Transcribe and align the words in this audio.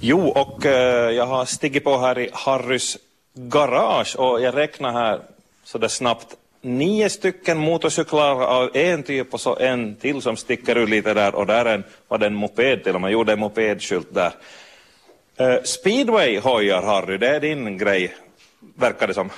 Jo, 0.00 0.28
och 0.28 0.66
eh, 0.66 1.10
jag 1.10 1.26
har 1.26 1.44
stigit 1.44 1.84
på 1.84 1.98
här 1.98 2.18
i 2.18 2.30
Harrys 2.32 2.98
garage 3.34 4.16
och 4.16 4.40
jag 4.40 4.56
räknar 4.56 4.92
här 4.92 5.20
sådär 5.64 5.88
snabbt 5.88 6.36
nio 6.60 7.10
stycken 7.10 7.58
motorcyklar 7.58 8.42
av 8.44 8.76
en 8.76 9.02
typ 9.02 9.34
och 9.34 9.40
så 9.40 9.56
en 9.56 9.96
till 9.96 10.22
som 10.22 10.36
sticker 10.36 10.76
ut 10.76 10.88
lite 10.88 11.14
där 11.14 11.34
och 11.34 11.46
där 11.46 11.64
en, 11.64 11.84
var 12.08 12.18
det 12.18 12.26
en 12.26 12.34
moped 12.34 12.84
till 12.84 12.94
och 12.94 13.00
med, 13.00 13.10
gjorde 13.10 13.32
en 13.32 13.38
mopedskylt 13.38 14.14
där. 14.14 14.32
Eh, 15.36 15.62
speedway-hojar 15.64 16.82
Harry, 16.82 17.18
det 17.18 17.28
är 17.28 17.40
din 17.40 17.78
grej, 17.78 18.14
verkar 18.76 19.06
det 19.06 19.14
som. 19.14 19.30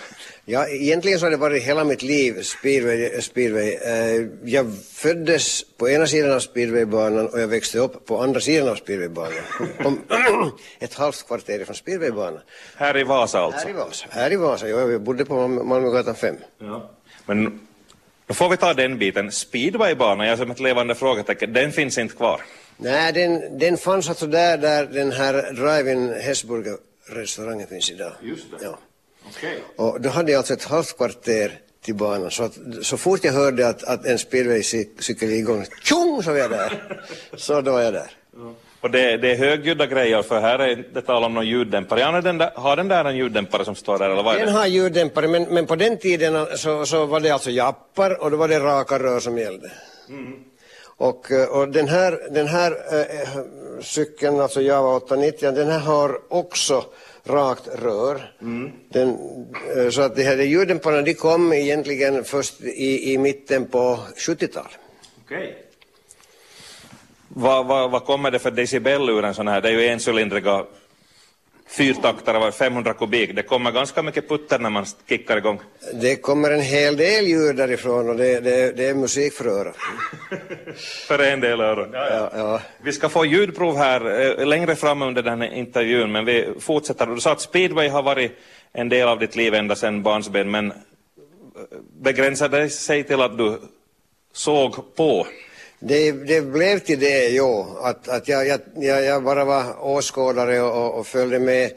Ja, 0.50 0.68
egentligen 0.68 1.18
så 1.18 1.26
har 1.26 1.30
det 1.30 1.36
varit 1.36 1.62
hela 1.62 1.84
mitt 1.84 2.02
liv 2.02 2.42
speedway. 2.42 3.20
speedway. 3.20 3.74
Eh, 3.74 4.26
jag 4.44 4.66
föddes 4.92 5.64
på 5.76 5.88
ena 5.88 6.06
sidan 6.06 6.32
av 6.32 6.40
speedwaybanan 6.40 7.28
och 7.28 7.40
jag 7.40 7.48
växte 7.48 7.78
upp 7.78 8.06
på 8.06 8.22
andra 8.22 8.40
sidan 8.40 8.68
av 8.68 8.74
speedwaybanan. 8.74 9.32
Ett 10.78 10.94
halvt 10.94 11.26
kvarter 11.26 11.64
från 11.64 11.76
speedwaybanan. 11.76 12.40
Här 12.76 12.96
i 12.96 13.04
Vasa 13.04 13.38
alltså? 13.38 13.60
Här 13.60 13.70
i 13.70 13.72
Vasa, 13.72 14.06
här 14.10 14.32
i 14.32 14.36
Vasa. 14.36 14.68
Ja, 14.68 14.90
jag 14.90 15.02
bodde 15.02 15.24
på 15.24 15.48
Malmögatan 15.48 16.14
5. 16.14 16.36
Ja. 16.58 16.90
Men 17.26 17.60
då 18.26 18.34
får 18.34 18.48
vi 18.48 18.56
ta 18.56 18.74
den 18.74 18.98
biten. 18.98 19.32
Speedwaybanan, 19.32 20.26
jag 20.26 20.38
som 20.38 20.50
ett 20.50 20.60
levande 20.60 20.94
frågetecken, 20.94 21.52
den 21.52 21.72
finns 21.72 21.98
inte 21.98 22.16
kvar. 22.16 22.40
Nej, 22.76 23.12
den, 23.12 23.58
den 23.58 23.76
fanns 23.76 24.08
alltså 24.08 24.26
där, 24.26 24.58
där 24.58 24.86
den 24.86 25.12
här 25.12 25.52
Drive-In 25.52 26.14
Hässburger-restaurangen 26.20 27.66
finns 27.66 27.90
idag. 27.90 28.12
Just 28.22 28.50
det. 28.50 28.64
Ja. 28.64 28.78
Okay. 29.36 29.58
Och 29.76 30.00
då 30.00 30.08
hade 30.08 30.32
jag 30.32 30.38
alltså 30.38 30.54
ett 30.54 30.64
halvt 30.64 30.96
kvarter 30.96 31.58
till 31.84 31.94
banan. 31.94 32.30
Så, 32.30 32.42
att, 32.42 32.58
så 32.82 32.96
fort 32.96 33.24
jag 33.24 33.32
hörde 33.32 33.68
att, 33.68 33.84
att 33.84 34.06
en 34.06 34.18
speedwaycykel 34.18 35.28
är 35.28 35.34
igång, 35.34 35.66
tjong 35.82 36.22
så 36.22 36.30
var 36.30 36.38
jag 36.38 36.50
där. 36.50 37.02
Så 37.36 37.60
då 37.60 37.72
var 37.72 37.80
jag 37.80 37.92
där. 37.92 38.10
Ja. 38.36 38.54
Och 38.80 38.90
det, 38.90 39.16
det 39.16 39.32
är 39.32 39.36
högljudda 39.36 39.86
grejer, 39.86 40.22
för 40.22 40.40
här 40.40 40.58
är 40.58 40.84
det 40.94 41.02
tal 41.02 41.24
om 41.24 41.34
någon 41.34 41.46
ljuddämpare. 41.46 42.00
Ja, 42.00 42.20
den 42.20 42.38
där, 42.38 42.50
har 42.54 42.76
den 42.76 42.88
där 42.88 43.04
en 43.04 43.16
ljuddämpare 43.16 43.64
som 43.64 43.74
står 43.74 43.98
där, 43.98 44.10
eller 44.10 44.22
vad 44.22 44.34
är 44.34 44.38
Den 44.38 44.46
det? 44.46 44.52
har 44.52 44.66
ljuddämpare, 44.66 45.28
men, 45.28 45.42
men 45.42 45.66
på 45.66 45.76
den 45.76 45.98
tiden 45.98 46.46
så, 46.56 46.86
så 46.86 47.06
var 47.06 47.20
det 47.20 47.30
alltså 47.30 47.50
jappar 47.50 48.22
och 48.22 48.30
då 48.30 48.36
var 48.36 48.48
det 48.48 48.60
raka 48.60 48.98
rör 48.98 49.20
som 49.20 49.38
gällde. 49.38 49.70
Mm. 50.08 50.34
Och, 50.96 51.30
och 51.50 51.68
den 51.68 51.88
här, 51.88 52.20
den 52.30 52.46
här 52.46 52.70
äh, 53.00 53.28
cykeln, 53.82 54.40
alltså 54.40 54.60
Java 54.60 54.96
890, 54.96 55.52
den 55.52 55.70
här 55.70 55.78
har 55.78 56.18
också 56.28 56.84
rakt 57.24 57.68
rör. 57.82 58.32
Mm. 58.40 58.72
Den, 58.88 59.08
äh, 59.76 59.90
så 59.90 60.02
att 60.02 60.16
de 60.16 60.22
här 60.22 60.36
ljuddämparna 60.36 61.02
de 61.02 61.14
kom 61.14 61.52
egentligen 61.52 62.24
först 62.24 62.60
i, 62.60 63.12
i 63.12 63.18
mitten 63.18 63.66
på 63.66 63.98
70-talet. 64.16 64.78
Okay. 65.24 65.52
Vad, 67.28 67.66
vad, 67.66 67.90
vad 67.90 68.04
kommer 68.04 68.30
det 68.30 68.38
för 68.38 68.50
decibel 68.50 69.08
ur 69.08 69.24
en 69.24 69.34
sån 69.34 69.48
här? 69.48 69.60
Det 69.60 69.68
är 69.68 69.72
ju 69.72 69.86
encylindriga 69.86 70.64
fyrtaktare 71.70 72.38
var 72.38 72.50
500 72.50 72.94
kubik. 72.94 73.36
Det 73.36 73.42
kommer 73.42 73.72
ganska 73.72 74.02
mycket 74.02 74.28
putter 74.28 74.58
när 74.58 74.70
man 74.70 74.86
kickar 75.08 75.36
igång. 75.36 75.60
Det 76.00 76.16
kommer 76.16 76.50
en 76.50 76.60
hel 76.60 76.96
del 76.96 77.26
ljud 77.26 77.56
därifrån 77.56 78.08
och 78.08 78.16
det, 78.16 78.40
det, 78.40 78.76
det 78.76 78.88
är 78.88 78.94
musik 78.94 79.32
för 79.32 79.46
örat. 79.46 79.76
för 81.08 81.18
en 81.18 81.40
del 81.40 81.60
öron. 81.60 81.90
Ja, 81.92 82.08
ja. 82.10 82.30
Ja, 82.34 82.60
Vi 82.82 82.92
ska 82.92 83.08
få 83.08 83.24
ljudprov 83.24 83.76
här 83.76 84.20
eh, 84.40 84.46
längre 84.46 84.76
fram 84.76 85.02
under 85.02 85.22
den 85.22 85.40
här 85.40 85.54
intervjun, 85.54 86.12
men 86.12 86.24
vi 86.24 86.48
fortsätter. 86.60 87.06
Du 87.06 87.20
sa 87.20 87.32
att 87.32 87.40
speedway 87.40 87.88
har 87.88 88.02
varit 88.02 88.32
en 88.72 88.88
del 88.88 89.08
av 89.08 89.18
ditt 89.18 89.36
liv 89.36 89.54
ända 89.54 89.76
sedan 89.76 90.02
barnsben, 90.02 90.50
men 90.50 90.70
eh, 90.70 90.76
begränsade 92.00 92.68
sig 92.68 93.04
till 93.04 93.20
att 93.20 93.38
du 93.38 93.60
såg 94.32 94.96
på? 94.96 95.26
Det, 95.82 96.12
det 96.12 96.40
blev 96.40 96.78
till 96.78 97.00
det, 97.00 97.28
jo, 97.28 97.66
att, 97.82 98.08
att 98.08 98.28
jag, 98.28 98.46
jag, 98.46 99.04
jag 99.04 99.22
bara 99.22 99.44
var 99.44 99.84
åskådare 99.86 100.60
och, 100.60 100.98
och 100.98 101.06
följde 101.06 101.38
med. 101.38 101.70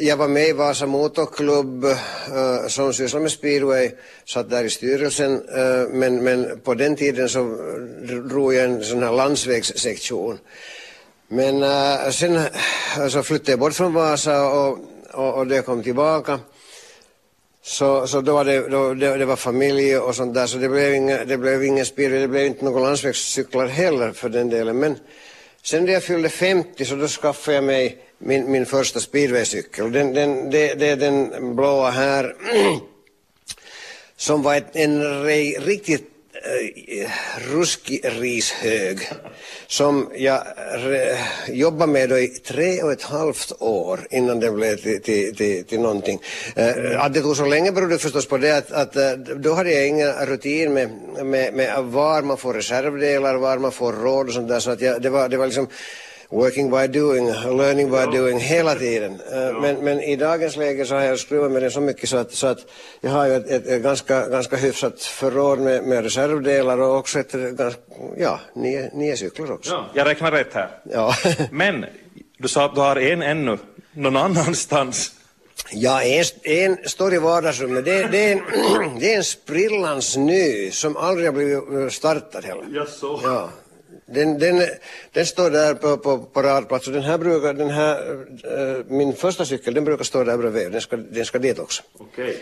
Jag 0.00 0.16
var 0.16 0.28
med 0.28 0.48
i 0.48 0.52
Vasa 0.52 0.86
Motorklubb 0.86 1.84
uh, 1.84 2.66
som 2.68 2.92
sysslar 2.92 3.20
med 3.20 3.30
speedway, 3.30 3.90
satt 4.24 4.50
där 4.50 4.64
i 4.64 4.70
styrelsen, 4.70 5.32
uh, 5.32 5.88
men, 5.90 6.24
men 6.24 6.60
på 6.64 6.74
den 6.74 6.96
tiden 6.96 7.28
så 7.28 7.56
drog 8.28 8.54
jag 8.54 8.64
en 8.64 8.84
sån 8.84 9.02
här 9.02 9.12
landsvägssektion. 9.12 10.38
Men 11.28 11.62
uh, 11.62 12.10
sen 12.10 12.40
så 13.10 13.22
flyttade 13.22 13.52
jag 13.52 13.58
bort 13.58 13.74
från 13.74 13.94
Vasa 13.94 14.44
och, 14.44 14.78
och, 15.10 15.34
och 15.34 15.46
det 15.46 15.62
kom 15.62 15.82
tillbaka 15.82 16.38
så, 17.62 18.06
så 18.06 18.20
då 18.20 18.32
var 18.34 18.44
det, 18.44 18.68
då, 18.68 18.94
det, 18.94 19.16
det, 19.16 19.24
var 19.24 19.36
familj 19.36 19.96
och 19.96 20.14
sånt 20.14 20.34
där 20.34 20.46
så 20.46 20.58
det 20.58 20.68
blev 20.68 20.94
inga, 20.94 21.24
det 21.24 21.36
blev 21.36 21.64
ingen 21.64 21.86
speedway, 21.86 22.20
det 22.20 22.28
blev 22.28 22.46
inte 22.46 22.64
några 22.64 22.80
landsvägscyklar 22.80 23.66
heller 23.66 24.12
för 24.12 24.28
den 24.28 24.50
delen. 24.50 24.78
Men 24.78 24.98
sen 25.62 25.84
när 25.84 25.92
jag 25.92 26.02
fyllde 26.02 26.28
50 26.28 26.84
så 26.84 26.94
då 26.94 27.08
skaffade 27.08 27.54
jag 27.54 27.64
mig 27.64 27.98
min, 28.18 28.50
min 28.50 28.66
första 28.66 29.00
speedwaycykel. 29.00 29.92
Den, 29.92 30.14
den, 30.14 30.50
det, 30.50 30.74
det 30.74 30.88
är 30.88 30.96
den 30.96 31.56
blåa 31.56 31.90
här 31.90 32.36
som 34.16 34.42
var 34.42 34.54
ett, 34.54 34.76
en 34.76 35.24
riktigt 35.24 36.09
Eh, 36.42 37.10
ruskig 37.52 38.00
rishög 38.04 39.08
som 39.66 40.08
jag 40.16 40.42
jobbade 41.48 41.92
med 41.92 42.08
då 42.08 42.18
i 42.18 42.28
tre 42.28 42.82
och 42.82 42.92
ett 42.92 43.02
halvt 43.02 43.52
år 43.58 44.00
innan 44.10 44.40
det 44.40 44.50
blev 44.50 44.76
till, 44.76 45.02
till, 45.02 45.36
till, 45.36 45.64
till 45.64 45.80
någonting. 45.80 46.20
Eh, 46.56 47.04
att 47.04 47.14
det 47.14 47.20
tog 47.20 47.36
så 47.36 47.44
länge 47.44 47.72
berodde 47.72 47.98
förstås 47.98 48.26
på 48.26 48.38
det 48.38 48.56
att, 48.56 48.72
att 48.72 48.96
eh, 48.96 49.12
då 49.12 49.54
hade 49.54 49.72
jag 49.72 49.88
ingen 49.88 50.12
rutin 50.12 50.72
med, 50.72 50.90
med, 51.24 51.54
med 51.54 51.84
var 51.84 52.22
man 52.22 52.36
får 52.36 52.54
reservdelar, 52.54 53.34
var 53.34 53.58
man 53.58 53.72
får 53.72 53.92
råd 53.92 54.26
och 54.26 54.34
sånt 54.34 54.48
där 54.48 54.60
så 54.60 54.70
att 54.70 54.80
jag, 54.80 55.02
det, 55.02 55.10
var, 55.10 55.28
det 55.28 55.36
var 55.36 55.46
liksom 55.46 55.68
working 56.30 56.70
by 56.70 56.86
doing, 56.86 57.26
learning 57.56 57.90
by 57.90 57.96
ja. 57.96 58.10
doing 58.10 58.38
hela 58.38 58.74
tiden. 58.74 59.20
Ja. 59.30 59.60
Men, 59.60 59.84
men 59.84 60.00
i 60.00 60.16
dagens 60.16 60.56
läge 60.56 60.84
så 60.84 60.94
har 60.94 61.02
jag 61.02 61.18
skruvat 61.18 61.50
med 61.50 61.62
den 61.62 61.70
så 61.70 61.80
mycket 61.80 62.08
så 62.08 62.16
att, 62.16 62.32
så 62.32 62.46
att 62.46 62.58
jag 63.00 63.10
har 63.10 63.26
ju 63.26 63.34
ett, 63.34 63.46
ett, 63.50 63.66
ett 63.66 63.82
ganska, 63.82 64.28
ganska 64.28 64.56
hyfsat 64.56 65.02
förråd 65.02 65.58
med, 65.58 65.84
med 65.84 66.02
reservdelar 66.04 66.80
och 66.80 66.96
också 66.96 67.18
ett, 67.18 67.34
ja, 68.16 68.40
nio, 68.54 68.90
nio 68.94 69.16
cyklar 69.16 69.52
också. 69.52 69.72
Ja, 69.72 69.86
jag 69.94 70.06
räknar 70.06 70.32
rätt 70.32 70.54
här. 70.54 70.68
Ja. 70.82 71.14
men 71.50 71.86
du 72.38 72.48
sa 72.48 72.64
att 72.64 72.74
du 72.74 72.80
har 72.80 72.96
en 72.96 73.22
ännu 73.22 73.58
någon 73.92 74.16
annanstans. 74.16 75.12
Ja, 75.72 76.02
en, 76.02 76.24
en 76.42 76.78
står 76.84 77.14
i 77.14 77.18
vardagsrummet. 77.18 77.84
Det, 77.84 78.06
det, 78.06 78.18
är 78.18 78.32
en, 78.32 78.98
det 78.98 79.12
är 79.12 79.16
en 79.16 79.24
sprillans 79.24 80.16
ny 80.16 80.70
som 80.70 80.96
aldrig 80.96 81.28
har 81.28 81.32
blivit 81.32 81.92
startad 81.92 82.44
heller. 82.44 82.64
Jaså? 82.68 83.20
Ja. 83.22 83.50
Den, 84.14 84.38
den, 84.38 84.62
den 85.12 85.26
står 85.26 85.50
där 85.50 85.74
på, 85.74 85.96
på, 85.96 86.18
på 86.18 86.42
radplats 86.42 86.86
och 86.86 86.92
den 86.92 87.02
här 87.02 87.18
brukar, 87.18 87.54
den 87.54 87.70
här, 87.70 87.96
äh, 88.44 88.84
min 88.88 89.14
första 89.14 89.44
cykel, 89.44 89.74
den 89.74 89.84
brukar 89.84 90.04
stå 90.04 90.24
där 90.24 90.36
bredvid. 90.36 90.72
Den 90.72 90.80
ska, 90.80 90.96
den 90.96 91.24
ska 91.24 91.38
dit 91.38 91.58
också. 91.58 91.82
Okej. 91.98 92.36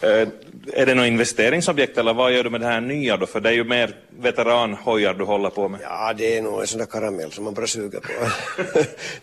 Äh, 0.00 0.28
är 0.72 0.86
det 0.86 0.94
något 0.94 1.06
investeringsobjekt 1.06 1.98
eller 1.98 2.14
vad 2.14 2.32
gör 2.32 2.44
du 2.44 2.50
med 2.50 2.60
det 2.60 2.66
här 2.66 2.80
nya 2.80 3.16
då? 3.16 3.26
För 3.26 3.40
det 3.40 3.48
är 3.48 3.52
ju 3.52 3.64
mer 3.64 3.96
veteranhojar 4.10 5.14
du 5.14 5.24
håller 5.24 5.50
på 5.50 5.68
med. 5.68 5.80
Ja, 5.82 6.12
det 6.16 6.38
är 6.38 6.42
nog 6.42 6.60
en 6.60 6.66
sån 6.66 6.78
där 6.78 6.86
karamell 6.86 7.32
som 7.32 7.44
man 7.44 7.54
bara 7.54 7.66
suger 7.66 8.00
på. 8.00 8.08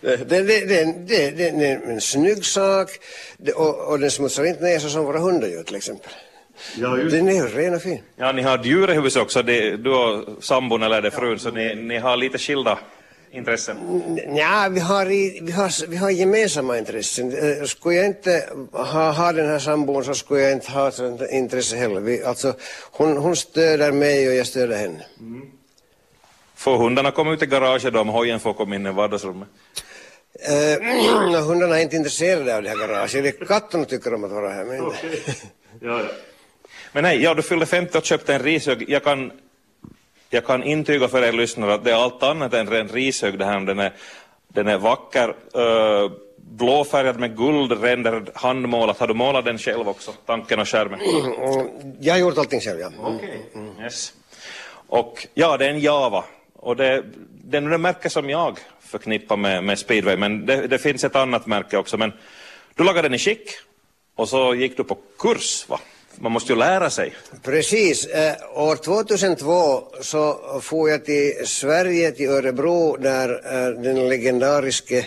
det, 0.00 0.16
det, 0.16 0.42
det, 0.42 0.64
det, 0.66 1.30
det, 1.30 1.50
det 1.50 1.66
är 1.66 1.90
en 1.90 2.00
snygg 2.00 2.44
sak 2.44 2.88
och, 3.54 3.88
och 3.88 3.98
den 3.98 4.10
smutsar 4.10 4.44
inte 4.44 4.64
ner 4.64 4.78
sig 4.78 4.90
som 4.90 5.04
våra 5.04 5.18
hundar 5.18 5.48
gör 5.48 5.62
till 5.62 5.76
exempel. 5.76 6.10
Ja, 6.76 6.98
just. 6.98 7.16
Den 7.16 7.28
är 7.28 7.46
ren 7.46 7.74
och 7.74 7.82
fin. 7.82 8.02
Ja, 8.16 8.32
ni 8.32 8.42
har 8.42 8.64
djur 8.64 8.90
i 8.90 8.94
huset 8.94 9.22
också, 9.22 9.42
det, 9.42 9.76
du 9.76 9.90
och 9.90 10.44
sambon 10.44 10.82
eller 10.82 11.02
det 11.02 11.10
frun, 11.10 11.38
så 11.38 11.50
ni, 11.50 11.74
ni 11.74 11.98
har 11.98 12.16
lite 12.16 12.38
skilda 12.38 12.78
intressen? 13.32 13.76
Ja, 14.36 14.68
vi 14.70 14.80
har, 14.80 15.06
vi 15.42 15.52
har, 15.52 15.86
vi 15.86 15.96
har 15.96 16.10
gemensamma 16.10 16.78
intressen. 16.78 17.32
Skulle 17.66 17.94
jag 17.94 18.06
inte 18.06 18.44
ha, 18.72 19.10
ha 19.10 19.32
den 19.32 19.48
här 19.48 19.58
sambon 19.58 20.04
så 20.04 20.14
skulle 20.14 20.40
jag 20.40 20.52
inte 20.52 20.70
ha 20.70 20.90
sånt 20.90 21.22
intresse 21.30 21.76
heller. 21.76 22.00
Vi, 22.00 22.24
alltså, 22.24 22.54
hon, 22.90 23.16
hon 23.16 23.36
stöder 23.36 23.92
mig 23.92 24.28
och 24.28 24.34
jag 24.34 24.46
stöder 24.46 24.76
henne. 24.76 25.04
Mm. 25.20 25.42
Får 26.54 26.76
hundarna 26.78 27.10
komma 27.10 27.32
ut 27.32 27.42
i 27.42 27.46
garaget 27.46 27.92
då 27.92 28.00
om 28.00 28.08
hojen 28.08 28.40
får 28.40 28.52
komma 28.54 28.74
in 28.74 28.86
i 28.86 28.90
vardagsrummet? 28.90 29.48
Uh, 30.48 31.40
hundarna 31.48 31.78
är 31.78 31.82
inte 31.82 31.96
intresserade 31.96 32.56
av 32.56 32.62
det 32.62 32.68
här 32.68 32.76
garaget. 32.76 33.22
Det 33.22 33.42
är 33.42 33.46
katterna 33.46 33.84
tycker 33.84 34.14
om 34.14 34.24
att 34.24 34.30
vara 34.30 34.50
här. 34.50 34.64
Men... 34.64 34.80
Okay. 34.80 35.16
Ja, 35.80 36.00
ja. 36.00 36.08
Men 36.92 37.02
nej, 37.02 37.22
ja, 37.22 37.34
du 37.34 37.42
fyllde 37.42 37.66
50 37.66 37.98
och 37.98 38.04
köpte 38.04 38.34
en 38.34 38.42
rishög. 38.42 38.84
Jag 38.88 39.04
kan, 39.04 39.32
jag 40.30 40.46
kan 40.46 40.62
intyga 40.64 41.08
för 41.08 41.22
er 41.22 41.32
lyssnare 41.32 41.74
att 41.74 41.84
det 41.84 41.90
är 41.90 41.94
allt 41.94 42.22
annat 42.22 42.54
än 42.54 42.72
en 42.72 42.88
rishög 42.88 43.38
det 43.38 43.44
här. 43.44 43.60
Den 43.60 43.78
är, 43.78 43.92
den 44.48 44.68
är 44.68 44.78
vacker, 44.78 45.28
uh, 45.28 46.10
blåfärgad 46.36 47.20
med 47.20 47.36
guldränder, 47.36 48.30
handmålat. 48.34 48.98
Har 48.98 49.06
du 49.06 49.14
målat 49.14 49.44
den 49.44 49.58
själv 49.58 49.88
också, 49.88 50.12
tanken 50.26 50.60
och 50.60 50.68
skärmen? 50.68 51.00
Mm, 51.40 51.96
jag 52.00 52.14
har 52.14 52.18
gjort 52.18 52.38
allting 52.38 52.60
själv, 52.60 52.80
ja. 52.80 52.90
Okej, 53.00 53.14
okay. 53.16 53.62
mm. 53.62 53.80
yes. 53.82 54.12
Och 54.86 55.26
ja, 55.34 55.56
det 55.56 55.66
är 55.66 55.70
en 55.70 55.80
Java. 55.80 56.24
Och 56.54 56.76
det, 56.76 57.04
det 57.44 57.56
är 57.56 57.60
det 57.60 57.78
märke 57.78 58.10
som 58.10 58.30
jag 58.30 58.58
förknippar 58.80 59.36
med, 59.36 59.64
med 59.64 59.78
speedway, 59.78 60.16
men 60.16 60.46
det, 60.46 60.66
det 60.66 60.78
finns 60.78 61.04
ett 61.04 61.16
annat 61.16 61.46
märke 61.46 61.76
också. 61.76 61.96
Men 61.96 62.12
du 62.74 62.84
lagade 62.84 63.08
den 63.08 63.14
i 63.14 63.18
skick 63.18 63.50
och 64.14 64.28
så 64.28 64.54
gick 64.54 64.76
du 64.76 64.84
på 64.84 64.98
kurs, 65.18 65.68
va? 65.68 65.80
Man 66.22 66.32
måste 66.32 66.52
ju 66.52 66.58
lära 66.58 66.90
sig. 66.90 67.14
Precis. 67.42 68.06
Eh, 68.06 68.34
år 68.54 68.76
2002 68.76 69.82
så 70.00 70.40
får 70.62 70.90
jag 70.90 71.04
till 71.04 71.32
Sverige, 71.44 72.12
till 72.12 72.30
Örebro, 72.30 72.96
där 72.96 73.28
eh, 73.28 73.82
den 73.82 74.08
legendariske 74.08 75.06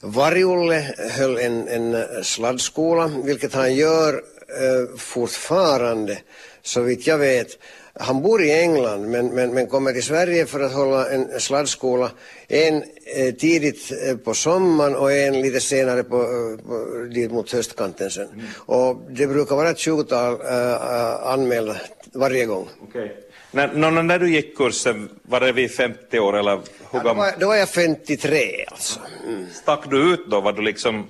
Varjulle 0.00 0.94
höll 1.18 1.38
en, 1.38 1.68
en 1.68 1.94
eh, 1.94 2.02
sladdskola, 2.22 3.10
vilket 3.24 3.54
han 3.54 3.74
gör 3.74 4.14
eh, 4.14 4.98
fortfarande, 4.98 6.18
så 6.62 6.80
vitt 6.80 7.06
jag 7.06 7.18
vet. 7.18 7.58
Han 8.00 8.22
bor 8.22 8.42
i 8.42 8.52
England 8.52 9.10
men, 9.10 9.34
men, 9.34 9.54
men 9.54 9.66
kommer 9.66 9.92
till 9.92 10.02
Sverige 10.02 10.46
för 10.46 10.60
att 10.60 10.72
hålla 10.72 11.10
en 11.10 11.40
sladdskola. 11.40 12.10
En 12.48 12.76
eh, 13.16 13.34
tidigt 13.34 13.92
eh, 14.08 14.16
på 14.16 14.34
sommaren 14.34 14.96
och 14.96 15.12
en 15.12 15.40
lite 15.40 15.60
senare 15.60 16.04
på, 16.04 16.16
eh, 16.16 16.66
på, 16.66 17.04
dit 17.14 17.30
mot 17.30 17.52
höstkanten 17.52 18.10
sen. 18.10 18.28
Mm. 18.32 18.46
Och 18.56 18.96
det 19.10 19.26
brukar 19.26 19.56
vara 19.56 19.70
ett 19.70 19.78
tjugotal 19.78 20.32
eh, 20.32 21.26
anmälda 21.26 21.76
varje 22.12 22.46
gång. 22.46 22.68
Okay. 22.88 23.08
När, 23.50 24.02
när 24.02 24.18
du 24.18 24.30
gick 24.30 24.56
kursen, 24.56 25.08
var 25.22 25.40
det 25.40 25.52
vid 25.52 25.70
50 25.70 26.18
år 26.18 26.38
eller 26.38 26.52
hur 26.52 26.60
ja, 26.90 27.00
då, 27.02 27.14
var, 27.14 27.32
då 27.40 27.46
var 27.46 27.56
jag 27.56 27.68
53 27.68 28.64
alltså. 28.68 29.00
Mm. 29.28 29.46
Stack 29.52 29.90
du 29.90 30.12
ut 30.12 30.30
då? 30.30 30.40
Var 30.40 30.52
du 30.52 30.62
liksom 30.62 31.06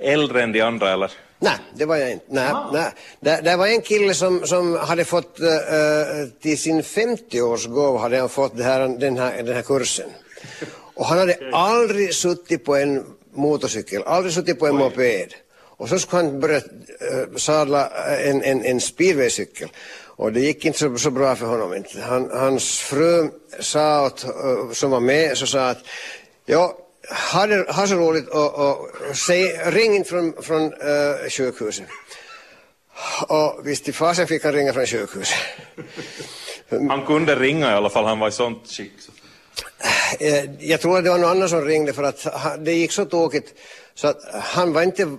äldre 0.00 0.42
än 0.42 0.52
de 0.52 0.60
andra 0.60 0.92
eller? 0.92 1.12
Nej, 1.42 1.58
det 1.74 1.84
var 1.84 1.96
jag 1.96 2.10
inte. 2.10 2.24
Nej, 2.28 2.50
ah. 2.52 2.70
nej. 2.72 2.90
Det, 3.20 3.40
det 3.44 3.56
var 3.56 3.66
en 3.66 3.80
kille 3.80 4.14
som, 4.14 4.46
som 4.46 4.74
hade 4.76 5.04
fått 5.04 5.40
uh, 5.40 6.28
till 6.40 6.58
sin 6.58 6.82
50-årsgåva 6.82 7.98
hade 7.98 8.18
han 8.18 8.28
fått 8.28 8.60
här, 8.60 8.88
den, 8.88 9.18
här, 9.18 9.42
den 9.42 9.54
här 9.54 9.62
kursen. 9.62 10.10
Och 10.94 11.06
han 11.06 11.18
hade 11.18 11.38
aldrig 11.52 12.14
suttit 12.14 12.64
på 12.64 12.76
en 12.76 13.04
motorcykel, 13.34 14.02
aldrig 14.02 14.34
suttit 14.34 14.58
på 14.58 14.66
en 14.66 14.76
Oj. 14.76 14.78
moped. 14.78 15.34
Och 15.76 15.88
så 15.88 15.98
skulle 15.98 16.22
han 16.22 16.40
börja 16.40 16.56
uh, 16.56 17.36
sadla 17.36 17.88
en, 18.18 18.42
en, 18.42 18.64
en 18.64 18.80
speedwaycykel. 18.80 19.68
Och 20.06 20.32
det 20.32 20.40
gick 20.40 20.64
inte 20.64 20.78
så, 20.78 20.98
så 20.98 21.10
bra 21.10 21.36
för 21.36 21.46
honom. 21.46 21.84
Han, 22.02 22.30
hans 22.32 22.78
fru 22.80 23.28
sa 23.60 24.06
åt, 24.06 24.24
uh, 24.24 24.72
som 24.72 24.90
var 24.90 25.00
med, 25.00 25.38
så 25.38 25.46
sa 25.46 25.68
att 25.68 25.78
ja, 26.46 26.78
ha, 27.32 27.46
det, 27.46 27.72
ha 27.72 27.86
så 27.86 27.94
roligt 27.94 28.28
och, 28.28 28.54
och 28.54 28.90
säg, 29.16 29.44
ring 29.64 29.96
in 29.96 30.04
från, 30.04 30.42
från 30.42 30.62
uh, 30.62 31.28
sjukhuset. 31.30 31.86
Och 33.28 33.60
visst 33.64 33.88
i 33.88 33.92
fasen 33.92 34.26
fick 34.26 34.44
han 34.44 34.52
ringa 34.52 34.72
från 34.72 34.86
sjukhuset. 34.86 35.38
Han 36.88 37.06
kunde 37.06 37.36
ringa 37.36 37.70
i 37.70 37.74
alla 37.74 37.90
fall, 37.90 38.04
han 38.04 38.18
var 38.18 38.28
i 38.28 38.32
sånt 38.32 38.68
skick. 38.68 38.92
Eh, 40.20 40.44
jag 40.58 40.80
tror 40.80 40.98
att 40.98 41.04
det 41.04 41.10
var 41.10 41.18
någon 41.18 41.30
annan 41.30 41.48
som 41.48 41.64
ringde 41.64 41.92
för 41.92 42.02
att 42.02 42.26
det 42.64 42.72
gick 42.72 42.92
så 42.92 43.04
tokigt 43.04 43.54
så 43.94 44.08
att 44.08 44.18
han 44.32 44.72
var 44.72 44.82
inte... 44.82 45.16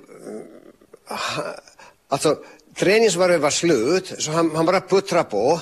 Alltså, 2.08 2.38
träningsvarvet 2.76 3.42
var 3.42 3.50
slut 3.50 4.14
så 4.18 4.32
han, 4.32 4.56
han 4.56 4.66
bara 4.66 4.82
puttrade 4.82 5.24
på. 5.24 5.62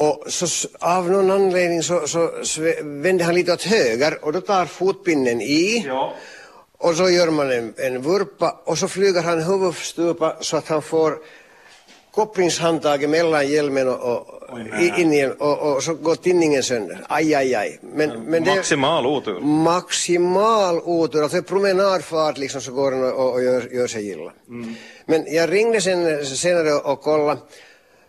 Och 0.00 0.32
så 0.32 0.68
av 0.78 1.10
någon 1.10 1.30
anledning 1.30 1.82
så, 1.82 2.06
så, 2.06 2.30
så 2.42 2.60
vände 2.82 3.24
han 3.24 3.34
lite 3.34 3.52
åt 3.52 3.62
höger 3.62 4.24
och 4.24 4.32
då 4.32 4.40
tar 4.40 4.66
fotpinnen 4.66 5.40
i. 5.40 5.84
Ja. 5.86 6.14
Och 6.78 6.94
så 6.94 7.10
gör 7.10 7.30
man 7.30 7.50
en, 7.52 7.74
en 7.76 8.02
vurpa 8.02 8.56
och 8.64 8.78
så 8.78 8.88
flyger 8.88 9.22
han 9.22 9.42
huvudstupa 9.42 10.36
så 10.40 10.56
att 10.56 10.68
han 10.68 10.82
får 10.82 11.18
kopplingshandtaget 12.14 13.10
mellan 13.10 13.48
hjälmen 13.48 13.88
och, 13.88 14.00
och 14.12 14.26
Oj, 14.52 14.94
in 14.96 15.12
igen 15.12 15.32
och, 15.38 15.58
och, 15.58 15.82
så 15.82 15.94
går 15.94 16.14
tinningen 16.14 16.62
sönder. 16.62 17.04
Aj, 17.08 17.34
aj, 17.34 17.54
aj. 17.54 17.78
Men, 17.82 18.10
men 18.22 18.44
det, 18.44 18.54
maximal 18.54 19.06
otur. 19.06 19.40
Maximal 19.40 20.80
otur. 20.84 21.22
Alltså 21.22 21.42
promenadfart 21.42 22.38
liksom 22.38 22.60
så 22.60 22.72
går 22.72 22.90
den 22.90 23.04
och, 23.04 23.32
och 23.32 23.42
gör, 23.42 23.68
gör 23.74 23.86
sig 23.86 24.08
illa. 24.08 24.32
Mm. 24.48 24.74
Men 25.06 25.34
jag 25.34 25.52
ringde 25.52 25.80
sen, 25.80 26.26
senare 26.26 26.72
och 26.72 27.00
kollade. 27.02 27.40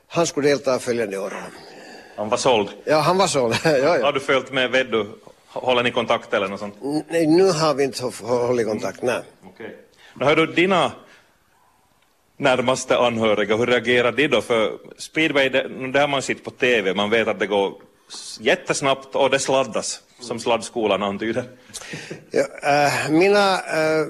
Han 0.08 0.28
skulle 0.28 0.50
delta 0.50 0.80
följande 0.80 1.18
år. 1.18 1.34
Han 2.21 2.29
var 2.29 2.38
såld? 2.38 2.69
Ja, 2.85 3.00
han 3.00 3.18
var 3.18 3.27
såld. 3.27 3.56
ja, 3.63 3.77
ja. 3.77 4.06
Har 4.06 4.12
du 4.12 4.19
följt 4.19 4.51
med 4.51 4.71
Veddu? 4.71 5.06
Håller 5.47 5.83
ni 5.83 5.91
kontakt 5.91 6.33
eller 6.33 6.47
något 6.47 6.59
sånt? 6.59 6.75
Nej, 7.09 7.27
nu 7.27 7.51
har 7.51 7.73
vi 7.73 7.83
inte 7.83 8.12
hållit 8.23 8.68
kontakt, 8.68 9.01
nej. 9.01 9.21
Okej. 9.44 9.75
Okay. 10.15 10.27
Hör 10.27 10.35
du, 10.35 10.45
dina 10.45 10.91
närmaste 12.38 12.97
anhöriga, 12.97 13.56
hur 13.57 13.65
reagerar 13.65 14.12
de 14.12 14.27
då? 14.27 14.41
För 14.41 14.77
speedway, 14.97 15.50
det, 15.50 16.00
har 16.00 16.07
man 16.07 16.21
sett 16.21 16.44
på 16.44 16.51
TV, 16.51 16.94
man 16.94 17.09
vet 17.09 17.27
att 17.27 17.39
det 17.39 17.47
går 17.47 17.73
jättesnabbt 18.39 19.15
och 19.15 19.29
det 19.29 19.39
sladdas, 19.39 20.01
som 20.19 20.39
sladdskolan 20.39 21.03
antyder. 21.03 21.44
Ja, 22.31 22.45
äh, 22.63 23.09
mina 23.09 23.53
äh, 23.53 24.06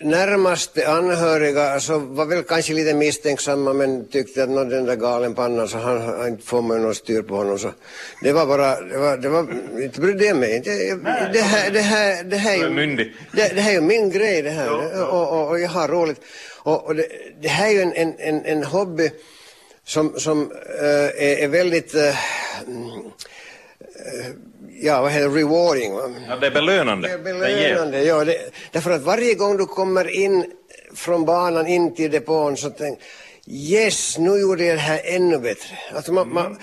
närmaste 0.00 0.88
anhöriga 0.88 1.70
alltså, 1.70 1.98
var 1.98 2.26
väl 2.26 2.42
kanske 2.42 2.72
lite 2.72 2.94
misstänksamma 2.94 3.72
men 3.72 4.08
tyckte 4.08 4.42
att 4.42 4.48
den 4.48 4.86
där 4.86 4.96
galenpannan 4.96 5.68
så 5.68 5.78
han, 5.78 6.00
han 6.00 6.38
får 6.38 6.62
man 6.62 6.82
någon 6.82 6.94
styr 6.94 7.22
på 7.22 7.36
honom 7.36 7.58
så 7.58 7.72
det 8.22 8.32
var 8.32 8.46
bara, 8.46 8.80
det 8.80 8.98
var, 8.98 9.16
det 9.16 9.28
var 9.28 9.46
inte 9.82 10.00
brydde 10.00 10.24
jag 10.24 10.36
mig 10.36 10.56
inte. 10.56 10.70
Det, 11.32 11.40
här, 11.40 11.70
det 11.70 11.80
här, 11.80 12.24
det 12.24 12.36
här 12.36 12.52
är 12.52 12.86
ju, 12.86 12.96
det, 13.32 13.54
det 13.54 13.60
här 13.60 13.70
är 13.70 13.74
ju 13.74 13.80
min 13.80 14.10
grej 14.10 14.42
det 14.42 14.50
här. 14.50 14.70
Och, 14.70 15.12
och, 15.12 15.48
och, 15.48 15.60
jag 15.60 15.68
har 15.68 15.88
roligt 15.88 16.20
och, 16.62 16.86
och 16.86 16.94
det, 16.94 17.06
det, 17.40 17.48
här 17.48 17.68
är 17.68 17.72
ju 17.72 17.80
en, 17.80 17.92
en, 17.92 18.14
en, 18.18 18.44
en 18.44 18.64
hobby 18.64 19.10
som, 19.84 20.18
som 20.18 20.52
äh, 20.80 20.86
är, 21.24 21.38
är, 21.38 21.48
väldigt 21.48 21.94
äh, 21.94 22.14
ja, 24.80 25.02
vad 25.02 25.12
heter 25.12 25.28
rewarding. 25.28 25.92
Ja, 26.28 26.36
det 26.36 26.46
är 26.46 26.50
belönande. 26.50 27.08
Det 27.08 27.14
är 27.14 27.18
belönande, 27.18 27.98
det 27.98 28.04
ja. 28.04 28.24
Det, 28.24 28.36
därför 28.72 28.90
att 28.90 29.02
varje 29.02 29.34
gång 29.34 29.56
du 29.56 29.66
kommer 29.66 30.10
in 30.10 30.52
från 30.94 31.24
banan 31.24 31.66
in 31.66 31.94
till 31.94 32.10
depån 32.10 32.56
så 32.56 32.70
tänk 32.70 32.98
Yes, 33.50 34.18
nu 34.18 34.40
gjorde 34.40 34.64
jag 34.64 34.76
det 34.76 34.80
här 34.80 35.00
ännu 35.04 35.38
bättre. 35.38 35.78
Alltså 35.94 36.12
man, 36.12 36.30
mm. 36.30 36.34
man, 36.34 36.58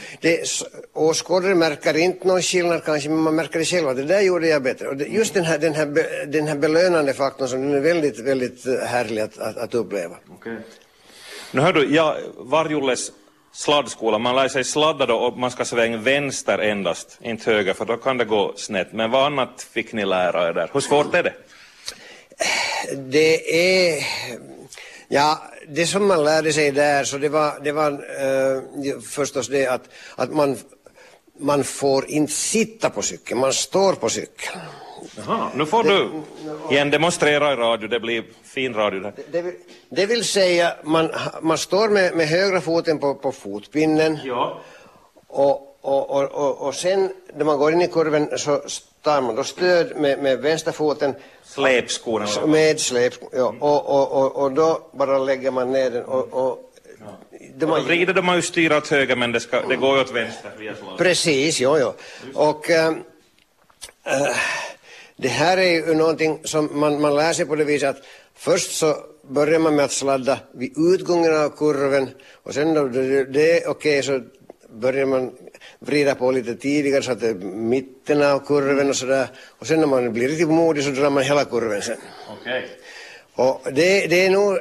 åskådare 0.94 1.56
märker 1.56 1.98
inte 1.98 2.28
någon 2.28 2.42
skillnad 2.42 2.84
kanske, 2.84 3.10
men 3.10 3.20
man 3.20 3.36
märker 3.36 3.60
det 3.60 3.66
själv 3.66 3.88
att 3.88 3.96
det 3.96 4.04
där 4.04 4.22
gjorde 4.22 4.48
jag 4.48 4.64
bättre. 4.64 4.88
Och 4.88 4.98
det, 4.98 5.06
just 5.06 5.34
den 5.34 5.46
här, 5.46 5.58
den, 5.58 5.74
här, 5.74 5.86
den 6.26 6.48
här 6.48 6.56
belönande 6.56 7.14
faktorn 7.14 7.48
som 7.48 7.74
är 7.74 7.80
väldigt, 7.80 8.20
väldigt 8.20 8.66
eh, 8.66 8.74
härlig 8.74 9.22
att, 9.22 9.38
att, 9.38 9.58
att 9.58 9.74
uppleva. 9.74 10.16
Okay. 10.40 10.56
Nu 11.52 11.62
hör 11.62 11.74
du, 11.74 11.96
ja, 11.96 12.18
Varjulles 12.38 13.12
sladdskola, 13.56 14.18
man 14.18 14.36
lär 14.36 14.48
sig 14.48 14.64
sladda 14.64 15.06
då 15.06 15.16
och 15.16 15.38
man 15.38 15.52
ska 15.52 15.66
svänga 15.66 15.98
vänster 15.98 16.60
endast, 16.60 17.18
inte 17.22 17.52
höger, 17.52 17.74
för 17.74 17.86
då 17.86 17.98
kan 17.98 18.18
det 18.18 18.26
gå 18.26 18.54
snett. 18.56 18.94
Men 18.94 19.12
vad 19.12 19.26
annat 19.26 19.68
fick 19.74 19.94
ni 19.94 20.06
lära 20.06 20.48
er 20.50 20.54
där? 20.54 20.70
Hur 20.74 20.80
svårt 20.80 21.16
är 21.16 21.24
det? 21.24 21.34
Det 22.96 23.36
är... 23.94 24.04
Ja, 25.08 25.42
det 25.68 25.88
som 25.88 26.08
man 26.08 26.24
lärde 26.24 26.54
sig 26.54 26.72
där, 26.72 27.04
så 27.04 27.18
det 27.18 27.30
var, 27.30 27.60
det 27.64 27.72
var 27.72 27.92
uh, 27.92 29.00
förstås 29.02 29.48
det 29.48 29.68
att, 29.68 29.90
att 30.16 30.34
man, 30.34 30.58
man 31.40 31.64
får 31.64 32.10
inte 32.10 32.34
sitta 32.34 32.90
på 32.90 33.02
cykeln, 33.02 33.40
man 33.40 33.54
står 33.54 33.94
på 33.94 34.10
cykeln. 34.10 34.60
Jaha, 35.18 35.50
nu 35.56 35.66
får 35.66 35.84
du 35.84 36.10
igen 36.72 36.90
demonstrera 36.90 37.54
i 37.54 37.56
radio, 37.56 37.88
det 37.88 38.00
blir 38.00 38.24
fin 38.44 38.74
radio 38.74 39.00
där. 39.00 39.14
Det, 39.32 39.42
det, 39.42 39.54
det 39.90 40.06
vill 40.06 40.24
säga, 40.24 40.74
man, 40.84 41.10
man 41.42 41.58
står 41.58 41.90
med, 41.90 42.16
med 42.16 42.28
högra 42.28 42.62
foten 42.62 43.00
på, 43.00 43.16
på 43.16 43.32
fotpinnen 43.32 44.20
ja. 44.24 44.62
och, 45.28 45.78
och, 45.82 46.10
och, 46.10 46.32
och, 46.32 46.68
och 46.68 46.76
sen 46.76 47.10
när 47.36 47.46
man 47.46 47.58
går 47.58 47.74
in 47.74 47.82
i 47.82 47.88
kurven 47.88 48.38
så 48.38 48.62
tar 49.02 49.22
man 49.22 49.36
då 49.36 49.44
stöd 49.44 49.96
med, 49.96 50.20
med 50.20 50.40
vänsterfoten. 50.40 51.16
Släpskon? 51.44 52.26
Med 52.46 52.80
släpskon, 52.80 53.30
ja. 53.34 53.50
Mm. 53.50 53.62
Och, 53.62 53.90
och, 53.90 54.12
och, 54.12 54.44
och 54.44 54.52
då 54.52 54.90
bara 54.94 55.18
lägger 55.18 55.52
man 55.52 55.72
ner 55.72 55.92
den 55.92 56.04
och, 56.04 56.34
och 56.34 56.72
de 57.56 57.70
har... 57.70 57.80
vrider 57.80 58.14
de 58.14 58.26
man 58.26 58.36
ju 58.36 58.42
styra 58.42 58.78
åt 58.78 58.88
höger 58.88 59.16
men 59.16 59.32
det, 59.32 59.40
ska, 59.40 59.62
det 59.68 59.76
går 59.76 59.96
ju 59.96 60.02
åt 60.02 60.12
vänster 60.12 60.52
Precis, 60.98 61.60
jo, 61.62 61.78
jo. 61.78 61.94
Och 62.34 62.70
äh, 62.70 62.88
äh, 64.04 64.36
det 65.18 65.28
här 65.28 65.58
är 65.58 65.72
ju 65.72 65.94
någonting 65.96 66.40
som 66.44 66.80
man, 66.80 67.02
man 67.02 67.16
lär 67.16 67.34
sig 67.34 67.46
på 67.46 67.56
det 67.56 67.64
viset 67.64 67.90
att 67.90 68.04
först 68.34 68.72
så 68.72 68.98
börjar 69.28 69.60
man 69.60 69.76
med 69.76 69.86
att 69.86 69.92
sladda 69.92 70.40
vid 70.54 70.74
utgången 70.94 71.36
av 71.44 71.50
kurven 71.50 72.10
och 72.44 72.54
sen 72.54 72.74
då 72.74 72.88
det, 72.88 73.64
är 73.64 73.70
okej 73.70 74.00
okay, 74.00 74.02
så 74.02 74.22
börjar 74.70 75.06
man 75.06 75.32
vrida 75.80 76.16
på 76.16 76.32
lite 76.32 76.56
tidigare 76.56 77.04
så 77.04 77.12
att 77.12 77.20
det 77.20 77.30
är 77.30 77.34
mitten 77.74 78.22
av 78.22 78.40
kurven 78.40 78.90
och 78.90 78.96
sådär. 78.96 79.28
Och 79.60 79.68
sen 79.68 79.80
när 79.80 79.88
man 79.88 80.14
blir 80.14 80.28
riktigt 80.28 80.48
modig 80.48 80.84
så 80.84 80.92
drar 80.92 81.10
man 81.10 81.24
hela 81.24 81.46
kurven 81.46 81.82
sen. 81.82 81.98
Okay. 82.42 82.62
Och 83.36 83.62
det, 83.74 84.08
det 84.08 84.26
är 84.26 84.30
nog 84.30 84.60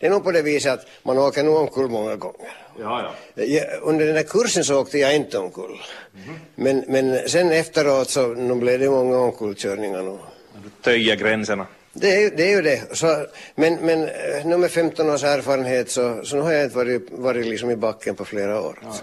det 0.00 0.06
är 0.06 0.10
nog 0.10 0.24
på 0.24 0.32
det 0.32 0.42
viset 0.42 0.72
att 0.72 0.86
man 1.02 1.18
åker 1.18 1.42
nog 1.42 1.56
omkull 1.56 1.88
många 1.88 2.16
gånger. 2.16 2.52
Ja, 2.80 3.14
ja. 3.34 3.60
under 3.82 4.06
den 4.06 4.16
här 4.16 4.22
kursen 4.22 4.64
så 4.64 4.80
åkte 4.80 4.98
jag 4.98 5.16
inte 5.16 5.38
omkull. 5.38 5.80
Mm. 6.24 6.38
Men, 6.54 6.84
men 6.88 7.28
sen 7.28 7.52
efteråt 7.52 8.10
så 8.10 8.26
nu 8.26 8.54
blev 8.54 8.80
det 8.80 8.90
många 8.90 9.18
omkullkörningar. 9.18 10.02
Nu. 10.02 10.18
Du 10.62 10.70
töjer 10.82 11.16
gränserna. 11.16 11.66
Det 11.92 12.24
är, 12.24 12.30
det 12.30 12.42
är 12.42 12.56
ju 12.56 12.62
det. 12.62 12.96
Så, 12.96 13.26
men, 13.54 13.74
men 13.74 14.02
eh, 14.02 14.44
nu 14.44 14.56
med 14.56 14.70
15 14.70 15.10
års 15.10 15.24
erfarenhet 15.24 15.90
så, 15.90 16.24
så 16.24 16.36
nu 16.36 16.42
har 16.42 16.52
jag 16.52 16.64
inte 16.64 16.76
varit, 16.76 17.08
varit 17.10 17.46
liksom 17.46 17.70
i 17.70 17.76
backen 17.76 18.14
på 18.14 18.24
flera 18.24 18.60
år. 18.60 18.78
Ja. 18.82 18.94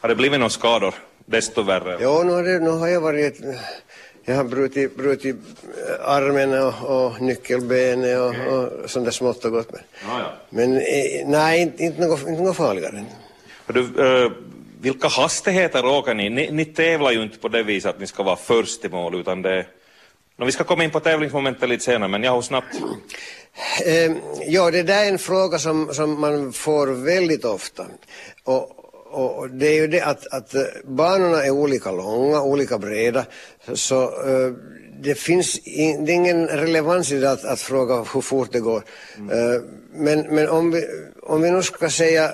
Har 0.00 0.08
det 0.08 0.14
blivit 0.14 0.38
några 0.38 0.50
skador? 0.50 0.94
Desto 1.24 1.62
värre? 1.62 1.98
Jo, 2.00 2.22
nu 2.22 2.32
har, 2.32 2.42
det, 2.42 2.58
nu 2.58 2.70
har 2.70 2.88
jag 2.88 3.00
varit 3.00 3.40
jag 4.28 4.36
har 4.36 4.44
brutit, 4.44 4.96
brutit 4.96 5.36
eh, 5.88 6.08
armen 6.08 6.62
och, 6.62 7.06
och 7.06 7.20
nyckelbenet 7.20 8.18
och, 8.18 8.28
okay. 8.28 8.46
och 8.46 8.90
sånt 8.90 9.04
där 9.04 9.12
smått 9.12 9.44
och 9.44 9.52
gott. 9.52 9.72
Men, 9.72 9.82
ja, 10.08 10.20
ja. 10.20 10.32
men 10.50 10.76
eh, 10.76 10.82
nej, 11.26 11.60
inte, 11.62 11.82
inte, 11.82 12.06
något, 12.06 12.28
inte 12.28 12.42
något 12.42 12.56
farligare. 12.56 13.04
Du, 13.66 13.80
äh, 13.80 14.32
vilka 14.80 15.08
hastigheter 15.08 15.86
åker 15.86 16.14
ni? 16.14 16.30
ni? 16.30 16.50
Ni 16.50 16.64
tävlar 16.64 17.10
ju 17.10 17.22
inte 17.22 17.38
på 17.38 17.48
det 17.48 17.62
viset 17.62 17.90
att 17.90 18.00
ni 18.00 18.06
ska 18.06 18.22
vara 18.22 18.36
först 18.36 18.84
i 18.84 18.88
mål 18.88 19.14
utan 19.14 19.42
det 19.42 19.66
No, 20.38 20.44
vi 20.44 20.52
ska 20.52 20.64
komma 20.64 20.84
in 20.84 20.90
på 20.90 21.00
tävlingsmomentet 21.00 21.68
lite 21.68 21.84
senare, 21.84 22.08
men 22.08 22.22
jag 22.22 22.32
har 22.32 22.42
snabbt. 22.42 22.76
Eh, 23.84 24.12
ja, 24.46 24.70
det 24.70 24.82
där 24.82 25.04
är 25.04 25.08
en 25.08 25.18
fråga 25.18 25.58
som, 25.58 25.94
som 25.94 26.20
man 26.20 26.52
får 26.52 26.86
väldigt 26.86 27.44
ofta. 27.44 27.86
Och, 28.44 28.85
och 29.16 29.50
det 29.50 29.66
är 29.66 29.74
ju 29.74 29.86
det 29.86 30.00
att, 30.00 30.26
att 30.26 30.54
eh, 30.54 30.62
banorna 30.84 31.44
är 31.44 31.50
olika 31.50 31.90
långa, 31.90 32.42
olika 32.42 32.78
breda, 32.78 33.24
så 33.74 34.02
eh, 34.02 34.52
det 35.00 35.14
finns 35.14 35.58
in, 35.58 36.04
det 36.04 36.12
är 36.12 36.14
ingen 36.14 36.46
relevans 36.46 37.12
i 37.12 37.20
det 37.20 37.30
att, 37.30 37.44
att 37.44 37.60
fråga 37.60 38.04
hur 38.14 38.20
fort 38.20 38.52
det 38.52 38.60
går. 38.60 38.82
Mm. 39.16 39.30
Eh, 39.30 39.60
men 39.92 40.20
men 40.20 40.48
om, 40.48 40.70
vi, 40.70 40.84
om 41.22 41.42
vi 41.42 41.50
nu 41.50 41.62
ska 41.62 41.90
säga 41.90 42.30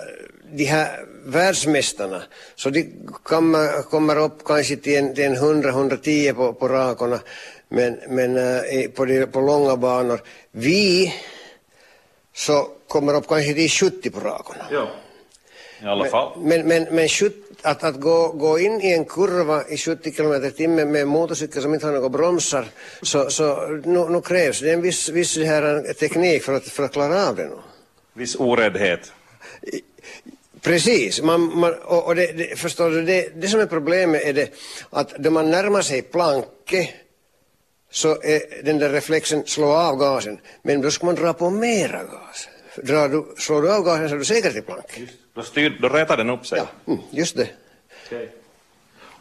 de 0.53 0.65
här 0.65 1.05
världsmästarna, 1.25 2.23
så 2.55 2.71
de 2.71 2.93
kommer, 3.23 3.83
kommer 3.83 4.19
upp 4.19 4.45
kanske 4.45 4.77
till 4.77 4.97
en, 4.99 5.15
till 5.15 5.25
en 5.25 5.37
100-110 5.37 6.35
på, 6.35 6.53
på 6.53 6.69
rakorna, 6.69 7.21
men, 7.69 7.99
men 8.09 8.35
på, 8.95 9.05
de, 9.05 9.27
på 9.27 9.41
långa 9.41 9.77
banor. 9.77 10.21
Vi 10.51 11.15
så 12.35 12.69
kommer 12.89 13.15
upp 13.15 13.29
kanske 13.29 13.55
till 13.55 13.71
70 13.71 14.11
på 14.11 14.21
rakorna. 14.21 14.67
Ja, 14.71 14.89
i 15.83 15.87
alla 15.87 16.05
fall. 16.05 16.33
Men, 16.37 16.49
men, 16.49 16.69
men, 16.69 16.95
men 16.95 17.09
70, 17.09 17.37
att, 17.63 17.85
att 17.85 18.01
gå, 18.01 18.29
gå 18.29 18.59
in 18.59 18.81
i 18.81 18.93
en 18.93 19.05
kurva 19.05 19.69
i 19.69 19.77
70 19.77 20.13
km 20.13 20.51
timme 20.51 20.85
med 20.85 21.09
motorcykel 21.09 21.63
som 21.63 21.75
inte 21.75 21.87
har 21.87 21.93
några 21.93 22.09
bromsar, 22.09 22.65
så, 23.03 23.31
så 23.31 23.67
nu, 23.85 24.09
nu 24.09 24.21
krävs 24.21 24.61
det 24.61 24.73
en 24.73 24.83
viss, 24.83 25.09
viss 25.09 25.37
här 25.37 25.93
teknik 25.93 26.43
för 26.43 26.55
att, 26.55 26.65
för 26.65 26.83
att 26.83 26.93
klara 26.93 27.29
av 27.29 27.37
det. 27.37 27.45
Nu. 27.45 27.57
Viss 28.15 28.37
oräddhet. 28.37 29.13
Precis, 30.61 31.23
man, 31.23 31.59
man, 31.59 31.75
och, 31.75 32.07
och 32.07 32.15
det, 32.15 32.33
det, 32.33 32.59
förstår 32.59 32.91
du, 32.91 33.03
det, 33.03 33.29
det 33.35 33.49
som 33.49 33.61
är 33.61 33.67
problemet 33.67 34.23
är 34.23 34.33
det 34.33 34.51
att 34.91 35.11
då 35.11 35.31
man 35.31 35.51
närmar 35.51 35.83
sig 35.83 36.03
planket 36.03 36.89
så 37.91 38.09
är 38.23 38.65
den 38.65 38.79
där 38.79 38.91
reflexen 38.91 39.43
slå 39.47 39.73
av 39.73 39.97
gasen, 39.97 40.39
men 40.63 40.81
då 40.81 40.91
ska 40.91 41.07
man 41.07 41.15
dra 41.15 41.33
på 41.33 41.51
mera 41.51 42.03
gas. 42.05 42.49
Drar 42.77 43.09
du, 43.09 43.25
slår 43.39 43.63
du 43.63 43.73
av 43.73 43.85
gasen 43.85 44.09
så 44.09 44.15
är 44.15 44.19
du 44.19 44.25
säkert 44.25 44.57
i 44.57 44.63
planket. 44.63 45.09
Då, 45.35 45.43
styr, 45.43 45.79
då 45.81 45.89
rätar 45.89 46.17
den 46.17 46.31
upp 46.31 46.47
sig? 46.47 46.59
Ja, 46.59 46.93
mm, 46.93 47.05
just 47.11 47.37
det. 47.37 47.49
Okay. 48.07 48.29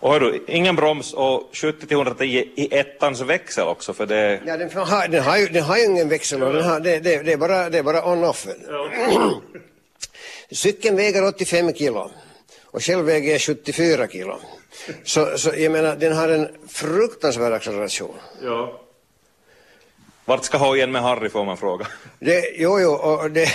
Och 0.01 0.11
hördu, 0.11 0.43
ingen 0.47 0.75
broms 0.75 1.13
och 1.13 1.49
70-110 1.53 2.23
i 2.55 2.67
ettans 2.71 3.21
växel 3.21 3.67
också 3.67 3.93
för 3.93 4.05
det... 4.05 4.41
Ja, 4.45 4.57
den 4.57 4.71
har, 4.71 5.07
den 5.07 5.23
har, 5.23 5.37
ju, 5.37 5.47
den 5.47 5.63
har 5.63 5.77
ju 5.77 5.85
ingen 5.85 6.09
växel 6.09 6.43
och 6.43 6.53
den 6.53 6.63
har, 6.63 6.79
det, 6.79 6.99
det, 6.99 7.23
det 7.23 7.33
är 7.33 7.37
bara, 7.37 7.69
det 7.69 7.77
är 7.77 7.83
bara 7.83 8.11
on-off. 8.11 8.47
Ja. 8.67 8.89
Cykeln 10.51 10.95
väger 10.95 11.27
85 11.27 11.73
kilo 11.73 12.11
och 12.65 12.83
själv 12.83 13.05
väger 13.05 13.31
jag 13.31 13.41
74 13.41 14.07
kilo. 14.07 14.39
Så, 15.03 15.37
så 15.37 15.51
jag 15.57 15.71
menar, 15.71 15.95
den 15.95 16.17
har 16.17 16.29
en 16.29 16.47
fruktansvärd 16.67 17.53
acceleration. 17.53 18.15
Ja. 18.43 18.81
Vart 20.25 20.43
ska 20.43 20.57
hojen 20.57 20.91
med 20.91 21.01
Harry 21.01 21.29
får 21.29 21.45
man 21.45 21.57
fråga. 21.57 21.87
Det, 22.19 22.43
jo, 22.55 22.79
jo, 22.79 22.91
och 22.91 23.31
det, 23.31 23.49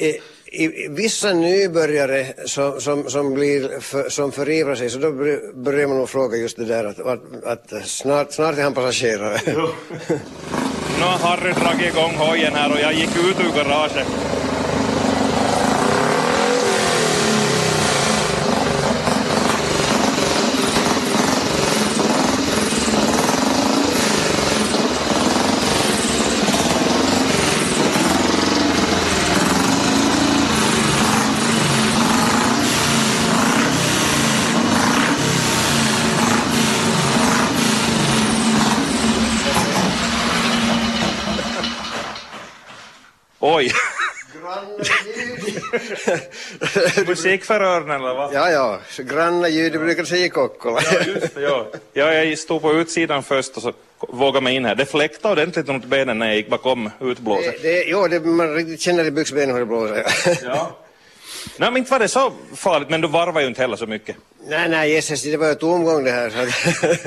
i, 0.62 0.88
vissa 0.90 1.32
nybörjare 1.32 2.26
som, 2.46 2.80
som, 2.80 3.10
som, 3.10 3.34
blir 3.34 3.80
för, 3.80 4.08
som 4.08 4.32
förivrar 4.32 4.74
sig 4.74 4.90
så 4.90 4.98
då 4.98 5.12
börjar 5.54 5.88
man 5.88 5.96
nog 5.96 6.08
fråga 6.08 6.36
just 6.36 6.56
det 6.56 6.64
där 6.64 6.84
att, 6.84 7.00
att, 7.00 7.42
att 7.44 7.86
snart, 7.86 8.32
snart 8.32 8.58
är 8.58 8.62
han 8.62 8.74
passagerare. 8.74 9.40
Nu 10.98 11.04
har 11.04 11.18
Harry 11.18 11.52
dragit 11.52 11.94
igång 11.94 12.14
hojen 12.14 12.54
här 12.54 12.72
och 12.72 12.80
jag 12.80 12.92
gick 12.92 13.16
ut 13.16 13.40
ur 13.40 13.56
garaget. 13.56 14.06
Oj! 43.46 43.72
Musik 47.06 47.44
för 47.44 47.60
öronen 47.60 48.00
eller 48.00 48.14
vad? 48.14 48.34
Ja, 48.34 48.50
ja, 48.50 48.78
granna 48.98 49.48
ljud, 49.48 49.72
det 49.72 49.78
brukar 49.78 50.04
säga 50.04 50.28
Kokkola. 50.28 50.80
ja, 50.92 51.00
just 51.06 51.34
det, 51.34 51.40
ja. 51.40 51.66
ja. 51.92 52.14
Jag 52.14 52.38
stod 52.38 52.62
på 52.62 52.72
utsidan 52.72 53.22
först 53.22 53.56
och 53.56 53.62
så 53.62 53.72
vågade 54.08 54.44
mig 54.44 54.54
in 54.54 54.64
här. 54.64 54.74
Det 54.74 54.86
fläktade 54.86 55.32
ordentligt 55.32 55.66
mot 55.66 55.84
benen 55.84 56.18
när 56.18 56.26
jag 56.26 56.36
gick 56.36 56.50
bakom 56.50 56.90
utblåset. 57.00 57.62
Det, 57.62 57.68
det, 57.68 57.84
jo, 57.84 58.08
det, 58.08 58.20
man 58.20 58.54
riktigt 58.54 58.80
känner 58.80 59.04
i 59.04 59.10
byxbenen 59.10 59.50
hur 59.50 59.60
det 59.60 59.66
blåser. 59.66 60.06
ja. 60.44 60.76
Nej, 61.58 61.70
men 61.70 61.76
inte 61.76 61.90
var 61.90 61.98
det 61.98 62.08
så 62.08 62.32
farligt, 62.54 62.90
men 62.90 63.00
du 63.00 63.08
varvar 63.08 63.40
ju 63.40 63.46
inte 63.46 63.60
heller 63.60 63.76
så 63.76 63.86
mycket. 63.86 64.16
Nej, 64.48 64.68
nej, 64.68 64.90
Jesus, 64.90 65.22
det 65.22 65.36
var 65.36 65.48
ju 65.48 65.54
tomgång 65.54 66.04
det 66.04 66.10
här. 66.10 66.30
Så 66.30 66.38
att, 66.38 67.04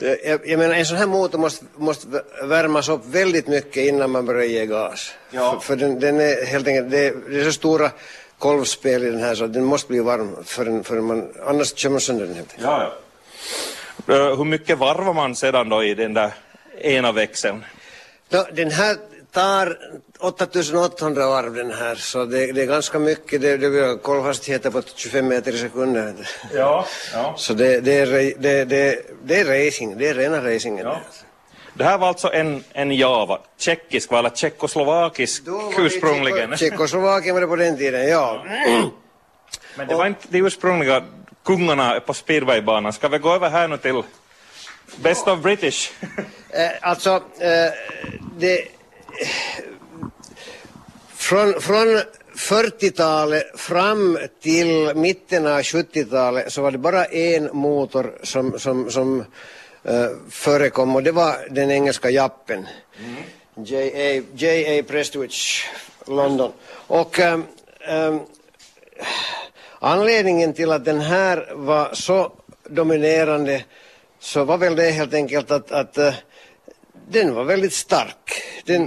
jag, 0.24 0.40
jag 0.44 0.58
menar, 0.58 0.74
en 0.74 0.86
sån 0.86 0.96
här 0.96 1.06
motor 1.06 1.38
måste, 1.38 1.64
måste 1.76 2.06
värmas 2.42 2.88
upp 2.88 3.00
väldigt 3.06 3.46
mycket 3.46 3.76
innan 3.76 4.10
man 4.10 4.26
börjar 4.26 4.44
ge 4.44 4.66
gas. 4.66 5.12
Ja. 5.30 5.60
För, 5.60 5.66
för 5.66 5.76
den, 5.76 6.00
den, 6.00 6.20
är 6.20 6.46
helt 6.46 6.68
enkelt, 6.68 6.90
det, 6.90 7.14
det 7.30 7.40
är 7.40 7.44
så 7.44 7.52
stora 7.52 7.90
kolvspel 8.38 9.02
i 9.02 9.10
den 9.10 9.20
här 9.20 9.34
så 9.34 9.46
den 9.46 9.64
måste 9.64 9.88
bli 9.88 10.00
varm 10.00 10.36
förrän, 10.44 10.84
förrän 10.84 11.04
man, 11.04 11.28
annars 11.46 11.74
kör 11.74 11.90
man 11.90 12.00
sönder 12.00 12.26
den 12.26 12.34
helt 12.34 12.50
enkelt. 12.52 12.66
Ja, 12.66 12.92
ja. 14.06 14.14
Uh, 14.14 14.36
hur 14.36 14.44
mycket 14.44 14.78
varvar 14.78 15.14
man 15.14 15.36
sedan 15.36 15.68
då 15.68 15.84
i 15.84 15.94
den 15.94 16.14
där 16.14 16.32
ena 16.80 17.12
växeln? 17.12 17.64
No, 18.30 18.44
den 18.52 18.70
här 18.70 18.96
tar 19.34 19.78
8800 20.20 21.26
varv 21.28 21.54
den 21.54 21.72
här, 21.72 21.94
så 21.94 22.24
det, 22.24 22.52
det 22.52 22.62
är 22.62 22.66
ganska 22.66 22.98
mycket. 22.98 23.40
Det, 23.40 23.56
det 23.56 23.70
blir 23.70 23.98
kolvhastigheter 23.98 24.70
på 24.70 24.82
25 24.94 25.28
meter 25.28 25.54
i 25.54 25.58
sekunden. 25.58 26.24
Ja, 26.54 26.86
ja. 27.12 27.34
Så 27.36 27.54
det, 27.54 27.80
det, 27.80 27.92
är, 27.92 28.06
det, 28.38 28.64
det, 28.64 28.98
det 29.24 29.40
är 29.40 29.66
racing, 29.66 29.98
det 29.98 30.08
är 30.08 30.14
rena 30.14 30.54
racingen. 30.54 30.86
Ja. 30.86 31.00
Det 31.74 31.84
här 31.84 31.98
var 31.98 32.08
alltså 32.08 32.32
en, 32.32 32.64
en 32.72 32.92
Java, 32.92 33.38
tjeckisk 33.58 34.12
eller 34.12 34.30
tjeckoslovakisk 34.30 35.42
ursprungligen? 35.78 36.56
Tjeckoslovakien 36.56 37.34
var 37.34 37.40
det 37.40 37.46
på 37.46 37.56
den 37.56 37.76
tiden, 37.76 38.08
ja. 38.08 38.44
Men 39.76 39.88
det 39.88 39.94
var 39.94 40.06
inte 40.06 40.26
de 40.28 40.38
ursprungliga 40.38 41.04
kungarna 41.44 42.00
på 42.00 42.14
speedwaybanan. 42.14 42.92
Ska 42.92 43.08
vi 43.08 43.18
gå 43.18 43.34
över 43.34 43.50
här 43.50 43.68
nu 43.68 43.76
till 43.76 44.02
Best 44.96 45.28
of 45.28 45.40
British? 45.40 45.92
eh, 46.50 46.70
alltså, 46.80 47.14
eh, 47.38 47.72
det 48.38 48.68
från, 51.14 51.60
från 51.60 52.00
40-talet 52.36 53.60
fram 53.60 54.18
till 54.42 54.92
mitten 54.94 55.46
av 55.46 55.60
70-talet 55.60 56.52
så 56.52 56.62
var 56.62 56.70
det 56.70 56.78
bara 56.78 57.04
en 57.04 57.56
motor 57.56 58.18
som, 58.22 58.58
som, 58.58 58.90
som 58.90 59.20
uh, 59.20 60.10
förekom 60.30 60.96
och 60.96 61.02
det 61.02 61.12
var 61.12 61.36
den 61.50 61.70
engelska 61.70 62.10
Jappen. 62.10 62.66
Mm. 62.98 63.22
J.A. 64.34 64.82
Prestwich, 64.88 65.64
London. 66.06 66.52
Och 66.86 67.18
um, 67.18 67.46
um, 67.90 68.20
anledningen 69.78 70.52
till 70.52 70.72
att 70.72 70.84
den 70.84 71.00
här 71.00 71.52
var 71.54 71.94
så 71.94 72.32
dominerande 72.68 73.64
så 74.18 74.44
var 74.44 74.58
väl 74.58 74.76
det 74.76 74.90
helt 74.90 75.14
enkelt 75.14 75.50
att, 75.50 75.72
att 75.72 75.98
uh, 75.98 76.14
den 77.08 77.34
var 77.34 77.44
väldigt 77.44 77.72
stark. 77.72 78.42
Den, 78.64 78.82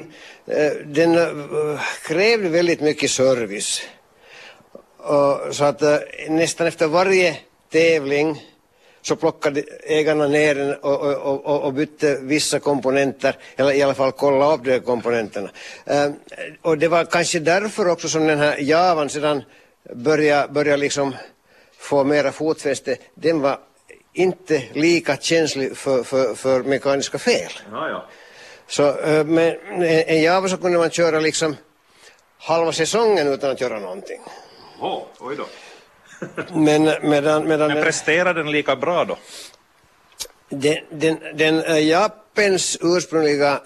eh, 0.48 0.72
den 0.86 1.16
eh, 1.16 1.80
krävde 2.08 2.50
väldigt 2.50 2.82
mycket 2.82 3.12
service. 3.12 3.82
så 5.52 5.64
att 5.64 5.82
eh, 5.82 5.98
nästan 6.30 6.68
efter 6.68 6.88
varje 6.88 7.38
tävling 7.72 8.44
så 9.02 9.16
plockade 9.16 9.64
ägarna 9.84 10.28
ner 10.28 10.56
den 10.56 10.74
och, 10.74 11.02
och, 11.02 11.46
och, 11.46 11.64
och, 11.64 11.74
bytte 11.74 12.20
vissa 12.22 12.60
komponenter, 12.60 13.36
eller 13.56 13.72
i 13.72 13.82
alla 13.82 13.94
fall 13.94 14.12
kollade 14.12 14.54
upp 14.54 14.66
de 14.66 14.80
komponenterna. 14.80 15.50
och 16.62 16.78
det 16.78 16.88
var 16.88 17.06
kanske 17.06 17.40
därför 17.40 17.88
också 17.88 18.10
som 18.10 18.28
den 18.28 18.40
här 18.40 18.58
Javan 18.60 19.10
sedan 19.10 19.44
började, 19.96 20.54
började 20.54 20.78
liksom 20.78 21.16
få 21.78 22.04
mera 22.04 22.32
fotfäste. 22.32 22.98
Den 23.16 23.42
var 23.42 23.60
inte 24.18 24.64
lika 24.74 25.18
känslig 25.18 25.78
för, 25.78 26.04
för, 26.04 26.36
för 26.36 26.64
mekaniska 26.64 27.20
fel. 27.20 27.52
Ja, 27.72 27.90
ja. 27.90 28.06
Så 28.68 29.00
eh, 29.00 29.26
med 29.26 29.58
en 30.08 30.22
Java 30.22 30.48
så 30.48 30.58
kunde 30.58 30.78
man 30.78 30.90
köra 30.90 31.20
liksom 31.20 31.56
halva 32.40 32.72
säsongen 32.72 33.28
utan 33.28 33.52
att 33.52 33.62
göra 33.62 33.80
någonting. 33.80 34.22
Oh, 34.80 35.04
oj 35.20 35.36
då. 35.36 35.46
men, 36.54 37.10
medan, 37.10 37.48
medan 37.48 37.74
men 37.74 37.84
presterade 37.84 38.44
den 38.44 38.52
lika 38.52 38.76
bra 38.76 39.06
då? 39.06 39.18
Den, 40.50 40.78
den, 40.90 41.20
den 41.34 41.56
uh, 41.64 41.80
Japens 41.80 42.78
ursprungliga 42.82 43.62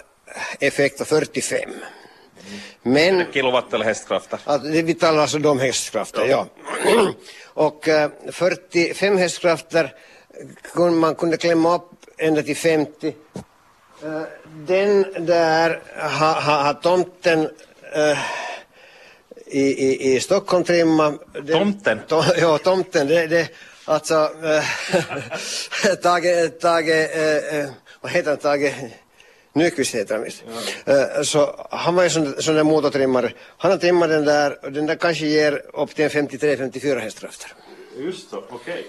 effekt 0.59 0.99
var 0.99 1.05
45. 1.05 1.59
Mm. 1.69 1.79
Men, 2.81 3.33
Kilowatt 3.33 3.73
eller 3.73 3.85
hästkrafter? 3.85 4.39
Alltså, 4.43 4.67
vi 4.69 4.93
talar 4.93 5.21
alltså 5.21 5.37
de 5.37 5.59
hästkrafter, 5.59 6.25
ja. 6.25 6.47
ja. 6.85 7.13
Och 7.53 7.87
uh, 7.87 8.31
45 8.31 9.17
hästkrafter 9.17 9.93
man 10.91 11.15
kunde 11.15 11.37
klämma 11.37 11.75
upp 11.75 11.89
ända 12.17 12.41
till 12.41 12.57
50 12.57 13.13
Eh, 14.03 14.21
Den 14.67 15.25
där 15.25 15.81
har 15.97 16.41
ha, 16.41 16.63
ha 16.63 16.73
tomten 16.73 17.49
eh, 17.93 18.17
i, 19.45 19.61
i, 19.61 20.15
i 20.15 20.19
Stockholm 20.19 20.63
trimma. 20.63 21.13
Den, 21.33 21.47
Tomten? 21.47 21.99
To, 22.07 22.23
ja, 22.37 22.57
tomten. 22.57 23.07
Det, 23.07 23.27
det, 23.27 23.49
alltså, 23.85 24.29
äh, 24.43 25.95
Tage, 26.01 26.49
Tage 26.49 27.09
äh, 27.15 27.59
äh, 27.59 27.69
vad 28.01 28.11
heter 28.11 28.29
han, 28.29 28.37
Tage 28.39 28.91
Nyqvist 29.53 29.95
heter 29.95 30.15
han 30.15 30.23
visst. 30.23 30.43
Äh, 30.85 31.23
så 31.23 31.67
han 31.71 31.95
var 31.95 32.03
ju 32.03 32.09
sån, 32.09 32.41
sån 32.41 32.55
där 32.55 32.63
motortrimmare. 32.63 33.33
Han 33.57 33.71
har 33.71 33.77
trimmat 33.77 34.09
den 34.09 34.25
där 34.25 34.65
och 34.65 34.71
den 34.71 34.85
där 34.85 34.95
kanske 34.95 35.25
ger 35.25 35.61
upp 35.73 35.95
till 35.95 36.05
en 36.05 36.27
53-54 36.27 36.99
hästkrafter. 36.99 37.53
Just 37.97 38.29
så, 38.29 38.43
okej. 38.49 38.87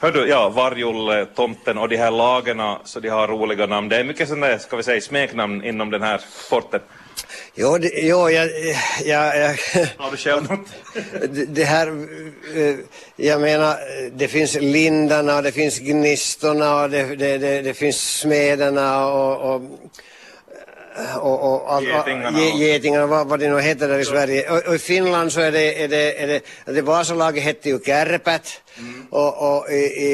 Hördu, 0.00 0.26
ja, 0.26 0.48
Varjulle, 0.48 1.26
Tomten 1.26 1.78
och 1.78 1.88
de 1.88 1.96
här 1.96 2.10
lagarna, 2.10 2.80
så 2.84 3.00
de 3.00 3.08
har 3.08 3.28
roliga 3.28 3.66
namn. 3.66 3.88
Det 3.88 3.96
är 3.96 4.04
mycket 4.04 4.28
sådana 4.28 4.46
där, 4.46 4.58
ska 4.58 4.76
vi 4.76 4.82
säga, 4.82 5.00
smeknamn 5.00 5.64
inom 5.64 5.90
den 5.90 6.02
här 6.02 6.20
sporten. 6.46 6.80
Jo, 7.54 7.78
det, 7.78 7.90
jo 7.94 8.30
jag, 8.30 8.48
jag, 9.04 9.38
jag 9.38 9.48
Har 9.96 10.10
du 10.10 10.16
själv 10.16 10.50
något? 10.50 10.68
det, 11.48 11.64
här, 11.64 11.86
eh, 12.56 12.76
jag 13.16 13.40
menar, 13.40 13.76
det 14.12 14.28
finns 14.28 14.54
lindarna 14.54 15.42
det 15.42 15.52
finns 15.52 15.78
gnistorna 15.78 16.88
det, 16.88 17.16
det, 17.16 17.38
det, 17.38 17.62
det 17.62 17.74
finns 17.74 18.18
smederna 18.20 19.06
och, 19.06 19.54
och 19.54 19.62
och, 21.20 21.52
och, 21.52 21.72
all- 21.72 21.84
Getingarna 21.84 22.40
getingarna, 22.40 23.06
vad, 23.06 23.26
vad 23.26 23.40
det 23.40 23.48
nu 23.48 23.60
heter 23.60 23.88
där 23.88 23.98
i 23.98 24.04
Sverige. 24.04 24.50
Och, 24.50 24.66
och 24.68 24.74
i 24.74 24.78
Finland 24.78 25.32
så 25.32 25.40
är 25.40 25.52
det, 25.52 25.82
är 25.82 25.88
det, 25.88 26.22
är 26.22 26.26
det, 26.26 26.40
det 26.72 26.82
Vasalaget 26.82 27.42
hette 27.42 27.68
ju 27.68 27.78
Kärpät 27.78 28.60
och, 29.10 29.56
och 29.56 29.70
i, 29.70 29.74
i, 29.74 30.10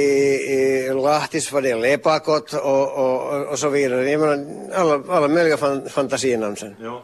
i 0.87 0.95
Lahtis 0.95 1.53
var 1.53 1.63
det 1.63 1.75
Lepakot 1.75 2.53
och, 2.53 2.93
och, 2.93 3.47
och 3.49 3.59
så 3.59 3.69
vidare. 3.69 4.11
Jag 4.11 4.21
menar, 4.21 4.47
alla, 4.75 5.17
alla 5.17 5.29
möjliga 5.29 5.57
fan, 5.57 5.89
fantasinamn 5.89 6.57
sen. 6.57 6.77
Ja. 6.81 7.03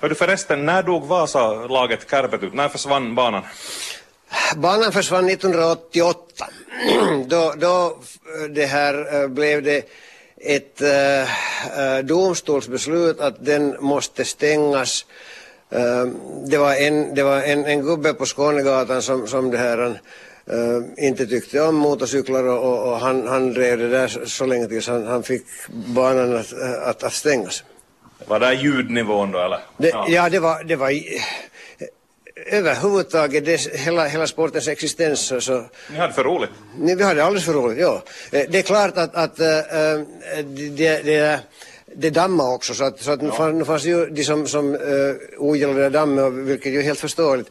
Hördu 0.00 0.14
förresten, 0.14 0.66
när 0.66 0.82
dog 0.82 1.06
Vasa-laget 1.06 2.10
Kärpät 2.10 2.42
ut? 2.42 2.54
När 2.54 2.68
försvann 2.68 3.14
banan? 3.14 3.42
Banan 4.56 4.92
försvann 4.92 5.28
1988. 5.28 6.46
då, 7.26 7.54
då 7.56 7.86
eh, 7.86 8.50
det 8.50 8.66
här 8.66 9.22
eh, 9.22 9.28
blev 9.28 9.62
det 9.62 9.88
ett 10.42 10.80
äh, 10.80 11.98
domstolsbeslut 12.04 13.20
att 13.20 13.44
den 13.44 13.76
måste 13.80 14.24
stängas. 14.24 15.06
Äh, 15.70 16.06
det 16.46 16.58
var 16.58 16.74
en, 16.74 17.14
det 17.14 17.22
var 17.22 17.42
en, 17.42 17.64
en 17.64 17.82
gubbe 17.82 18.14
på 18.14 18.26
Skånegatan 18.26 19.02
som, 19.02 19.26
som 19.26 19.50
det 19.50 19.58
här 19.58 20.00
äh, 20.46 21.06
inte 21.06 21.26
tyckte 21.26 21.62
om 21.62 21.74
motorcyklar 21.74 22.44
och, 22.44 22.62
och, 22.64 22.92
och 22.92 23.00
han, 23.00 23.28
han 23.28 23.52
drev 23.54 23.78
det 23.78 23.88
där 23.88 24.08
så, 24.08 24.26
så 24.26 24.46
länge 24.46 24.68
tills 24.68 24.88
han, 24.88 25.06
han 25.06 25.22
fick 25.22 25.42
banan 25.68 26.36
att, 26.36 26.52
att, 26.82 27.02
att 27.02 27.12
stängas. 27.12 27.64
Var 28.26 28.40
det 28.40 28.54
ljudnivån 28.54 29.32
då 29.32 29.38
eller? 29.38 29.58
Det, 29.76 29.92
ja. 30.08 30.28
det 30.28 30.38
var, 30.38 30.64
det 30.64 30.76
var 30.76 30.90
överhuvudtaget 32.46 33.44
det, 33.44 33.60
hela, 33.74 34.06
hela 34.06 34.26
sportens 34.26 34.68
existens 34.68 35.20
så, 35.20 35.40
så 35.40 35.64
Ni 35.90 35.98
hade 35.98 36.12
för 36.12 36.24
roligt. 36.24 36.50
Nej, 36.78 36.94
vi 36.94 37.04
hade 37.04 37.24
alldeles 37.24 37.44
för 37.44 37.52
roligt, 37.52 37.78
ja. 37.78 38.02
Eh, 38.32 38.44
Det 38.48 38.58
är 38.58 38.62
klart 38.62 38.98
att, 38.98 39.14
att 39.14 39.40
äh, 39.40 39.46
det, 40.76 41.02
det, 41.02 41.40
det 41.94 42.10
dammade 42.10 42.54
också, 42.54 42.74
så 42.74 42.84
att, 42.84 43.00
så 43.00 43.10
att 43.10 43.22
nu, 43.22 43.30
fann, 43.30 43.58
nu 43.58 43.64
fanns 43.64 43.84
ju 43.84 44.06
de 44.06 44.24
som, 44.24 44.46
som 44.46 44.74
äh, 44.74 44.80
ogillade 45.38 45.88
dammet, 45.90 46.24
och 46.24 46.48
vilket 46.48 46.72
ju 46.72 46.78
är 46.78 46.82
helt 46.82 47.00
förståeligt. 47.00 47.50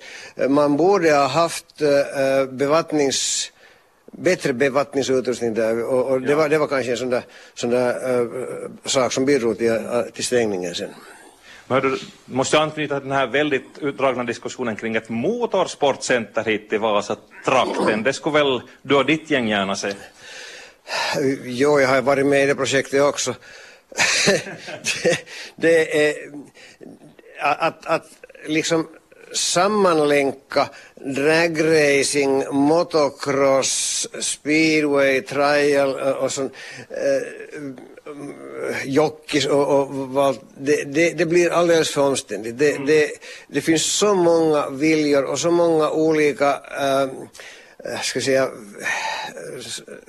Man 0.50 0.78
borde 0.78 1.12
ha 1.12 1.28
haft 1.28 1.82
äh, 1.82 2.46
bevattnings 2.52 3.52
bättre 4.12 4.54
bevattningsutrustning 4.54 5.54
där 5.54 5.84
och, 5.84 6.12
och 6.12 6.22
det, 6.22 6.36
var, 6.36 6.50
det 6.50 6.58
var 6.58 6.68
kanske 6.68 6.92
en 6.92 6.98
sån 6.98 7.10
där, 7.10 7.24
sån 7.54 7.70
där 7.70 8.22
äh, 8.22 8.28
sak 8.86 9.14
som 9.14 9.26
bidrog 9.26 9.58
till, 9.58 9.80
till 10.14 10.26
stängningen 10.26 10.76
sen. 10.76 10.90
Men 11.72 11.82
hördu, 11.82 11.98
måste 12.26 12.56
jag 12.56 12.64
anknyta 12.64 13.00
till 13.00 13.10
den 13.10 13.18
här 13.18 13.28
väldigt 13.28 13.78
utdragna 13.82 14.24
diskussionen 14.24 14.76
kring 14.76 14.96
ett 14.96 15.10
motorsportcenter 15.10 16.44
hit 16.44 16.74
i 16.74 16.78
Vasatrakten. 16.78 18.04
Det 18.04 18.14
skulle 18.14 18.40
väl 18.40 18.62
du 18.82 18.96
och 18.96 19.06
ditt 19.06 19.30
gäng 19.30 19.48
gärna 19.48 19.76
se? 19.76 19.94
Jo, 21.44 21.80
jag 21.80 21.88
har 21.88 22.02
varit 22.02 22.26
med 22.26 22.44
i 22.44 22.46
det 22.46 22.56
projektet 22.56 23.02
också. 23.02 23.36
det, 25.04 25.26
det 25.56 26.08
är 26.08 26.16
att, 27.40 27.86
att 27.86 28.08
liksom 28.48 28.88
sammanlänka 29.34 30.70
dragracing, 30.96 32.44
motocross, 32.52 34.08
speedway, 34.20 35.22
trial 35.22 35.96
och 35.96 36.32
sånt. 36.32 36.54
Eh, 36.90 37.62
Eh, 38.06 38.88
jockeys 38.88 39.46
och, 39.46 39.80
och 39.80 39.88
vad, 39.90 40.38
det, 40.58 40.84
det, 40.84 41.10
det 41.18 41.26
blir 41.26 41.50
alldeles 41.50 41.90
för 41.94 42.02
omständigt. 42.02 42.58
Det, 42.58 42.78
det, 42.86 43.10
det 43.48 43.62
finns 43.62 43.84
så 43.86 44.14
många 44.16 44.70
viljor 44.70 45.24
och 45.24 45.40
så 45.40 45.52
många 45.52 45.90
olika 45.92 46.50
äh, 46.80 47.10
ska 48.02 48.22
säga, 48.22 48.50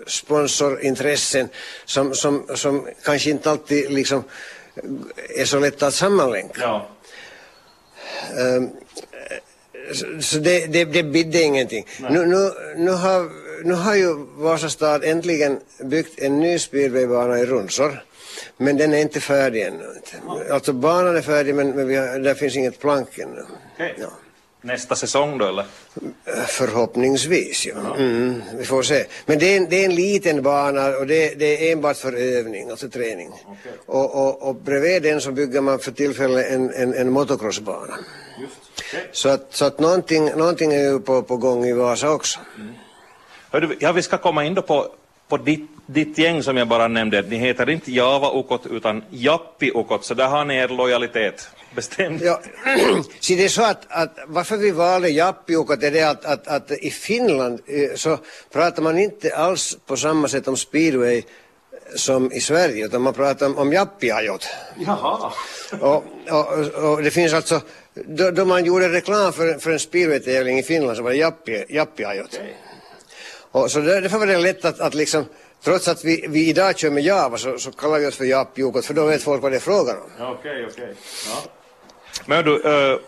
sponsorintressen 0.07 1.49
som, 1.85 2.15
som, 2.15 2.47
som 2.55 2.89
kanske 3.05 3.31
inte 3.31 3.51
alltid 3.51 3.91
liksom 3.91 4.25
är 5.37 5.45
så 5.45 5.59
lätta 5.59 5.87
att 5.87 5.95
sammanlänka. 5.95 6.61
Ja. 6.61 6.89
Så- 9.95 10.07
Så 10.23 10.39
det, 10.39 10.67
det, 10.67 10.85
det 10.85 11.03
bidde 11.03 11.43
ingenting. 11.43 11.87
Nu, 12.11 12.27
nu, 12.27 12.51
nu, 12.77 12.91
har, 12.91 13.31
nu 13.65 13.75
har 13.75 13.95
ju 13.95 14.27
Vasastad 14.37 15.05
äntligen 15.05 15.61
byggt 15.81 16.19
en 16.19 16.41
ny 16.41 16.59
speedwaybana 16.59 17.39
i 17.39 17.47
Rundsor. 17.47 18.05
Men 18.57 18.77
den 18.77 18.95
är 18.95 18.99
inte 18.99 19.21
färdig 19.21 19.63
ännu. 19.63 19.87
Alltså 20.51 20.73
banan 20.73 21.17
är 21.17 21.23
färdig 21.23 21.55
men, 21.55 21.71
men 21.71 21.87
har, 21.87 22.19
där 22.19 22.35
finns 22.35 22.57
inget 22.57 22.79
plank 22.79 23.19
ännu. 23.19 23.45
Okej. 23.75 23.95
Ja. 24.01 24.09
Nästa 24.65 24.97
säsong 24.97 25.39
då 25.39 25.47
eller? 25.47 25.65
Förhoppningsvis, 26.47 27.67
ja. 27.67 27.97
Mm, 27.97 28.43
vi 28.59 28.65
får 28.65 28.83
se. 28.83 29.05
Men 29.27 29.39
det 29.39 29.47
är, 29.47 29.57
en, 29.57 29.69
det 29.69 29.77
är 29.77 29.85
en 29.85 29.95
liten 29.95 30.43
bana 30.43 30.89
och 30.89 31.07
det, 31.07 31.35
det 31.39 31.69
är 31.69 31.73
enbart 31.73 31.97
för 31.97 32.13
övning, 32.13 32.71
alltså 32.71 32.89
träning. 32.89 33.31
Och, 33.87 34.15
och, 34.15 34.49
och 34.49 34.55
bredvid 34.55 35.03
den 35.03 35.21
så 35.21 35.33
bygger 35.33 35.61
man 35.61 35.79
för 35.79 35.93
tillfället 35.93 36.51
en, 36.51 36.73
en, 36.73 36.95
en 36.95 37.11
motocrossbana. 37.11 37.99
Okay. 38.93 39.01
Så 39.13 39.29
att, 39.29 39.47
så 39.51 39.65
att 39.65 39.79
någonting, 39.79 40.25
någonting 40.37 40.73
är 40.73 40.91
ju 40.91 41.01
på, 41.01 41.23
på 41.23 41.37
gång 41.37 41.65
i 41.65 41.73
Vasa 41.73 42.11
också. 42.11 42.41
Hördu, 43.53 43.77
ja, 43.81 43.93
vi 43.93 44.03
ska 44.03 44.19
komma 44.19 44.45
in 44.45 44.55
då 44.55 44.63
på, 44.63 44.89
på 45.29 45.37
ditt, 45.37 45.71
ditt 45.87 46.19
gäng 46.19 46.43
som 46.43 46.57
jag 46.57 46.69
bara 46.69 46.89
nämnde. 46.89 47.23
Ni 47.23 47.37
heter 47.37 47.71
inte 47.71 47.93
Java-ukot 47.93 48.67
utan 48.67 49.05
Jappi-ukot, 49.11 50.05
så 50.05 50.15
där 50.15 50.29
har 50.29 50.45
ni 50.45 50.57
er 50.57 50.69
lojalitet 50.69 51.49
bestämd. 51.75 52.23
Ja, 52.23 52.41
så 53.21 53.33
det 53.33 53.45
är 53.45 53.49
så 53.49 53.63
att, 53.63 53.87
att 53.89 54.19
varför 54.27 54.57
vi 54.57 54.71
valde 54.71 55.09
Jappiukot 55.09 55.83
är 55.83 55.91
det 55.91 56.03
att, 56.03 56.25
att, 56.25 56.49
att 56.49 56.71
i 56.71 56.91
Finland 56.91 57.61
eh, 57.67 57.95
så 57.95 58.19
pratar 58.53 58.83
man 58.83 58.99
inte 58.99 59.37
alls 59.37 59.79
på 59.87 59.97
samma 59.97 60.29
sätt 60.29 60.49
om 60.49 60.57
speedway 60.57 61.23
som 61.97 62.33
i 62.33 62.41
Sverige, 62.41 62.87
utan 62.87 63.03
man 63.03 63.15
pratar 63.15 63.47
om, 63.47 63.59
om 63.59 63.73
Jappiajot. 63.73 64.49
Jaha. 64.87 65.33
Och, 65.81 66.05
och, 66.31 66.93
och 66.93 67.03
det 67.03 67.11
finns 67.11 67.33
alltså, 67.33 67.61
då, 67.95 68.31
då 68.31 68.45
man 68.45 68.65
gjorde 68.65 68.89
reklam 68.89 69.33
för, 69.33 69.59
för 69.59 69.71
en 69.71 69.79
speedway-tävling 69.79 70.59
i 70.59 70.63
Finland 70.63 70.97
så 70.97 71.03
var 71.03 71.11
det 71.11 71.17
Jappi, 71.17 71.65
Jappiajot. 71.69 72.41
Och 73.53 73.71
så 73.71 73.81
där, 73.81 74.01
därför 74.01 74.19
var 74.19 74.27
det 74.27 74.39
lätt 74.39 74.65
att, 74.65 74.81
att 74.81 74.95
liksom, 74.95 75.25
trots 75.65 75.89
att 75.89 76.05
vi, 76.05 76.25
vi 76.29 76.49
idag 76.49 76.79
kör 76.79 76.91
med 76.91 77.03
Java 77.03 77.39
så, 77.39 77.59
så 77.59 77.73
kallar 77.73 77.99
vi 77.99 78.07
oss 78.07 78.17
för 78.17 78.25
Jappiukot 78.25 78.85
för 78.85 78.95
då 78.95 79.07
vet 79.07 79.23
folk 79.23 79.43
vad 79.43 79.53
det 79.53 79.57
är 79.57 79.61
frågan 79.61 79.97
om. 79.97 80.27
Okej, 80.27 80.67
okej. 80.71 80.95
Ja. 81.29 81.51
Men 82.27 82.45
du, 82.45 82.63
eh, 82.63 82.99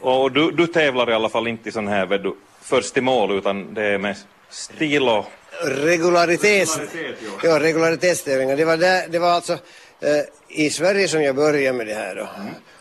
och 0.00 0.32
du, 0.32 0.50
du 0.50 0.66
tävlar 0.66 1.10
i 1.10 1.14
alla 1.14 1.28
fall 1.28 1.48
inte 1.48 1.68
i 1.68 1.72
sån 1.72 1.88
här 1.88 2.06
vet 2.06 2.22
du, 2.22 2.34
först 2.62 2.96
i 2.96 3.00
mål 3.00 3.38
utan 3.38 3.74
det 3.74 3.84
är 3.84 3.98
med 3.98 4.16
stil 4.50 5.08
och... 5.08 5.24
Regularitets, 5.64 6.78
Regularitet, 6.78 7.18
jo. 7.20 7.30
ja, 7.42 7.60
regularitetstävlingar. 7.60 8.56
Det 8.56 8.64
var, 8.64 8.76
där, 8.76 9.08
det 9.08 9.18
var 9.18 9.30
alltså 9.30 9.52
eh, 10.00 10.22
i 10.48 10.70
Sverige 10.70 11.08
som 11.08 11.22
jag 11.22 11.36
började 11.36 11.78
med 11.78 11.86
det 11.86 11.94
här. 11.94 12.14
Då. 12.14 12.28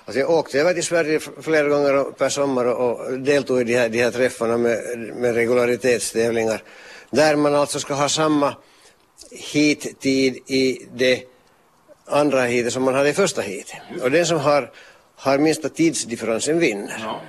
Alltså 0.06 0.20
jag 0.20 0.30
åkte 0.30 0.60
över 0.60 0.74
till 0.74 0.84
Sverige 0.84 1.20
flera 1.42 1.68
gånger 1.68 2.04
per 2.12 2.30
sommar 2.30 2.66
och, 2.66 3.00
och 3.00 3.20
deltog 3.20 3.62
i 3.62 3.64
de 3.64 3.76
här, 3.76 3.90
de 3.90 4.04
här 4.04 4.12
träffarna 4.12 4.58
med, 4.58 4.98
med 5.16 5.36
regularitetstävlingar. 5.36 6.64
Där 7.12 7.36
man 7.36 7.56
alltså 7.56 7.80
ska 7.80 7.94
ha 7.94 8.10
samma 8.10 8.56
hittid 9.32 10.38
i 10.48 10.88
det 10.94 11.24
andra 12.06 12.42
heatet 12.42 12.74
som 12.74 12.84
man 12.84 12.96
hade 12.96 13.10
i 13.10 13.14
första 13.14 13.42
heatet. 13.42 13.80
Och 14.02 14.12
den 14.12 14.26
som 14.26 14.40
har, 14.40 14.72
har 15.16 15.38
minsta 15.38 15.70
tidsdifferensen 15.70 16.60
vinner. 16.60 17.00
Ja. 17.04 17.22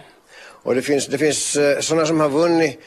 Och 0.64 0.74
det 0.74 0.82
finns, 0.82 1.06
det 1.06 1.18
finns 1.18 1.56
uh, 1.56 1.80
sådana 1.80 2.06
som 2.06 2.20
har 2.20 2.28
vunnit 2.28 2.80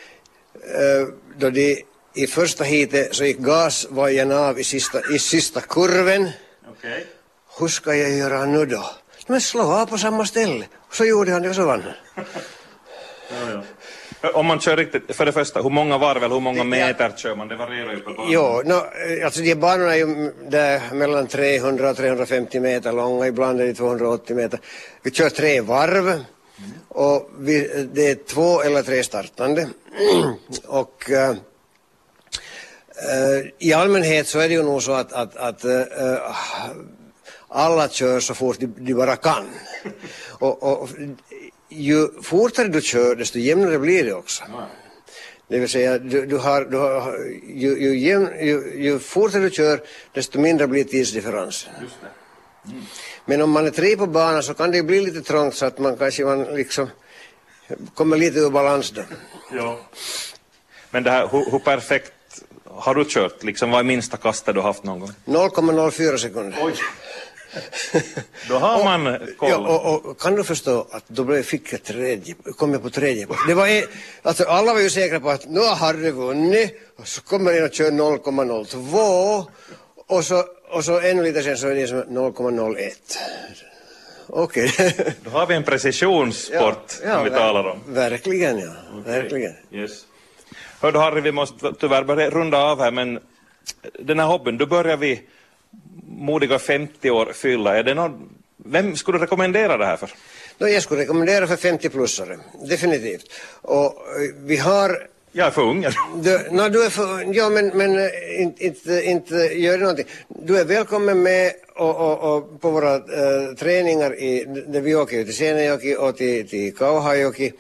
eh, 0.53 1.07
då 1.37 1.49
de 1.49 1.83
i 2.13 2.27
första 2.27 2.63
heatet 2.63 3.15
så 3.15 3.25
gick 3.25 3.37
gasvajern 3.37 4.31
av 4.31 4.59
i 4.59 4.63
sista, 4.63 5.01
i 5.15 5.19
sista 5.19 5.61
kurven. 5.61 6.29
Okej. 6.67 7.05
Hur 7.59 7.67
ska 7.67 7.95
jag 7.95 8.11
göra 8.11 8.45
nu 8.45 8.65
då? 8.65 8.85
Men 9.27 9.41
slå 9.41 9.61
av 9.61 9.85
på 9.85 9.97
samma 9.97 10.25
ställe. 10.25 10.65
Så 10.91 11.05
gjorde 11.05 11.31
han 11.31 11.41
det 11.41 11.49
och 11.49 11.55
så 11.55 11.65
vann 11.65 11.83
han. 11.83 12.25
Ja. 14.25 14.39
Om 14.39 14.45
man 14.45 14.59
kör 14.59 14.77
riktigt, 14.77 15.15
för 15.15 15.25
det 15.25 15.31
första, 15.31 15.61
hur 15.61 15.69
många 15.69 15.97
varv 15.97 16.23
eller 16.23 16.35
hur 16.35 16.41
många 16.41 16.63
meter 16.63 17.11
kör 17.17 17.35
man? 17.35 17.47
Det 17.47 17.55
varierar 17.55 17.91
ju 17.91 17.99
på 17.99 18.13
banan. 18.13 18.31
Jo, 18.31 18.61
no, 18.65 18.81
alltså 19.25 19.41
de 19.41 19.55
banorna 19.55 19.93
är 19.93 19.97
ju 19.97 20.31
där 20.49 20.93
mellan 20.93 21.27
300 21.27 21.89
och 21.89 21.97
350 21.97 22.59
meter 22.59 22.91
långa, 22.91 23.27
ibland 23.27 23.61
är 23.61 23.65
de 23.65 23.73
280 23.73 24.35
meter. 24.35 24.59
Vi 25.03 25.11
kör 25.11 25.29
tre 25.29 25.61
varv 25.61 26.25
och 26.87 27.29
vi, 27.39 27.87
det 27.93 28.09
är 28.09 28.15
två 28.15 28.61
eller 28.61 28.81
tre 28.81 29.03
startande. 29.03 29.69
och 30.67 31.09
uh, 31.09 31.29
uh, 31.29 31.37
i 33.59 33.73
allmänhet 33.73 34.27
så 34.27 34.39
är 34.39 34.47
det 34.47 34.53
ju 34.53 34.63
nog 34.63 34.83
så 34.83 34.91
att, 34.91 35.13
att, 35.13 35.35
att 35.35 35.65
uh, 35.65 35.81
alla 37.47 37.89
kör 37.89 38.19
så 38.19 38.33
fort 38.33 38.59
de, 38.59 38.67
de 38.77 38.93
bara 38.93 39.15
kan. 39.15 39.49
och, 40.39 40.63
och 40.63 40.89
ju 41.75 42.21
fortare 42.21 42.67
du 42.67 42.81
kör 42.81 43.15
desto 43.15 43.39
jämnare 43.39 43.79
blir 43.79 44.03
det 44.03 44.13
också. 44.13 44.43
Det 45.47 45.59
vill 45.59 45.69
säga, 45.69 45.99
du, 45.99 46.25
du 46.25 46.37
har, 46.37 46.65
du 46.65 46.77
har, 46.77 47.17
ju, 47.47 47.79
ju, 47.79 47.99
jämn, 47.99 48.29
ju, 48.41 48.73
ju 48.75 48.99
fortare 48.99 49.41
du 49.41 49.49
kör 49.49 49.81
desto 50.13 50.39
mindre 50.39 50.67
blir 50.67 50.83
tidsdifferensen. 50.83 51.73
Mm. 51.75 52.81
Men 53.25 53.41
om 53.41 53.51
man 53.51 53.65
är 53.65 53.71
tre 53.71 53.97
på 53.97 54.07
banan 54.07 54.43
så 54.43 54.53
kan 54.53 54.71
det 54.71 54.83
bli 54.83 55.01
lite 55.01 55.21
trångt 55.21 55.55
så 55.55 55.65
att 55.65 55.79
man 55.79 55.97
kanske 55.97 56.25
man 56.25 56.43
liksom 56.43 56.89
kommer 57.93 58.17
lite 58.17 58.39
ur 58.39 58.49
balans 58.49 58.91
då. 58.91 59.01
Ja. 59.51 59.79
Men 60.91 61.03
det 61.03 61.11
här, 61.11 61.27
hur, 61.27 61.51
hur 61.51 61.59
perfekt 61.59 62.13
har 62.65 62.95
du 62.95 63.05
kört? 63.07 63.43
Liksom, 63.43 63.71
vad 63.71 63.79
är 63.79 63.83
minsta 63.83 64.17
kastet 64.17 64.55
du 64.55 64.61
haft 64.61 64.83
någon 64.83 64.99
gång? 64.99 65.11
0,04 65.25 66.17
sekunder. 66.17 66.59
Oj. 66.61 66.73
Då 68.49 68.55
har 68.55 68.83
man 68.83 69.17
koll. 69.37 69.49
Ja, 69.49 69.57
och, 69.57 70.05
och, 70.05 70.19
kan 70.19 70.35
du 70.35 70.43
förstå 70.43 70.87
att 70.91 71.03
då 71.07 71.23
blev, 71.23 71.43
fick 71.43 71.73
jag 71.73 71.83
tredje, 71.83 72.35
kom 72.57 72.73
jag 72.73 72.83
på 72.83 72.89
tredje 72.89 73.27
Det 73.47 73.53
var 73.53 73.67
en, 73.67 73.83
alltså 74.21 74.43
alla 74.43 74.73
var 74.73 74.81
ju 74.81 74.89
säkra 74.89 75.19
på 75.19 75.29
att 75.29 75.49
nu 75.49 75.59
har 75.59 75.75
Harry 75.75 76.11
vunnit 76.11 76.75
och 76.97 77.07
så 77.07 77.21
kommer 77.21 77.53
en 77.53 77.63
och 77.63 77.73
kör 77.73 77.91
0,02 77.91 79.45
och 80.07 80.25
så, 80.25 80.43
och 80.69 80.85
så 80.85 80.99
ännu 80.99 81.23
lite 81.23 81.43
sen 81.43 81.57
så 81.57 81.67
är 81.67 81.75
det 81.75 81.87
som 81.87 82.03
0,01. 82.03 82.91
Okej. 84.27 84.65
Okay. 84.65 84.91
Då 85.23 85.29
har 85.29 85.47
vi 85.47 85.55
en 85.55 85.63
precisionssport 85.63 86.99
ja, 87.03 87.07
ja, 87.07 87.15
som 87.15 87.23
vi 87.23 87.29
talar 87.29 87.67
om. 87.67 87.79
Verkligen 87.87 88.59
ja, 88.59 88.71
okay. 88.99 89.21
verkligen. 89.21 89.53
Yes. 89.71 89.91
Hördu 90.81 90.99
Harry, 90.99 91.21
vi 91.21 91.31
måste 91.31 91.73
tyvärr 91.73 92.03
börja 92.03 92.29
runda 92.29 92.57
av 92.57 92.79
här 92.79 92.91
men 92.91 93.19
den 93.99 94.19
här 94.19 94.25
hobbyn, 94.25 94.57
då 94.57 94.65
börjar 94.65 94.97
vi 94.97 95.21
modiga 96.07 96.59
50 96.59 97.09
år 97.09 97.31
fylla. 97.33 97.77
Är 97.77 97.83
det 97.83 97.93
någon, 97.93 98.29
vem 98.57 98.95
skulle 98.95 99.17
du 99.17 99.23
rekommendera 99.23 99.77
det 99.77 99.85
här 99.85 99.97
för? 99.97 100.09
No, 100.57 100.67
jag 100.67 100.83
skulle 100.83 101.01
rekommendera 101.01 101.47
för 101.47 101.55
50-plussare, 101.55 102.37
definitivt. 102.69 103.31
Och 103.61 103.85
eh, 103.85 104.35
vi 104.37 104.57
har 104.57 105.07
jag 105.37 105.47
är 105.47 105.51
för 105.51 105.61
ung. 105.61 105.85
Du, 106.15 106.51
no, 106.51 106.69
du 106.69 106.85
är 106.85 106.89
för, 106.89 107.35
ja, 107.35 107.49
men, 107.49 107.67
men 107.67 107.99
eh, 107.99 108.41
inte, 108.41 108.65
inte, 108.65 109.01
inte 109.03 109.35
gör 109.35 109.77
det 109.77 109.83
någonting. 109.83 110.05
Du 110.27 110.57
är 110.57 110.65
välkommen 110.65 111.23
med 111.23 111.51
och, 111.75 111.95
och, 111.95 112.37
och 112.37 112.61
på 112.61 112.71
våra 112.71 112.95
äh, 112.95 113.55
träningar 113.59 114.15
i, 114.19 114.45
där 114.67 114.81
vi 114.81 114.95
åker 114.95 115.23
till 115.23 115.35
Seinäjoki 115.35 115.95
och 115.95 116.17
till, 116.17 116.49
till 116.49 116.75
Kauhajoki. 116.75 117.53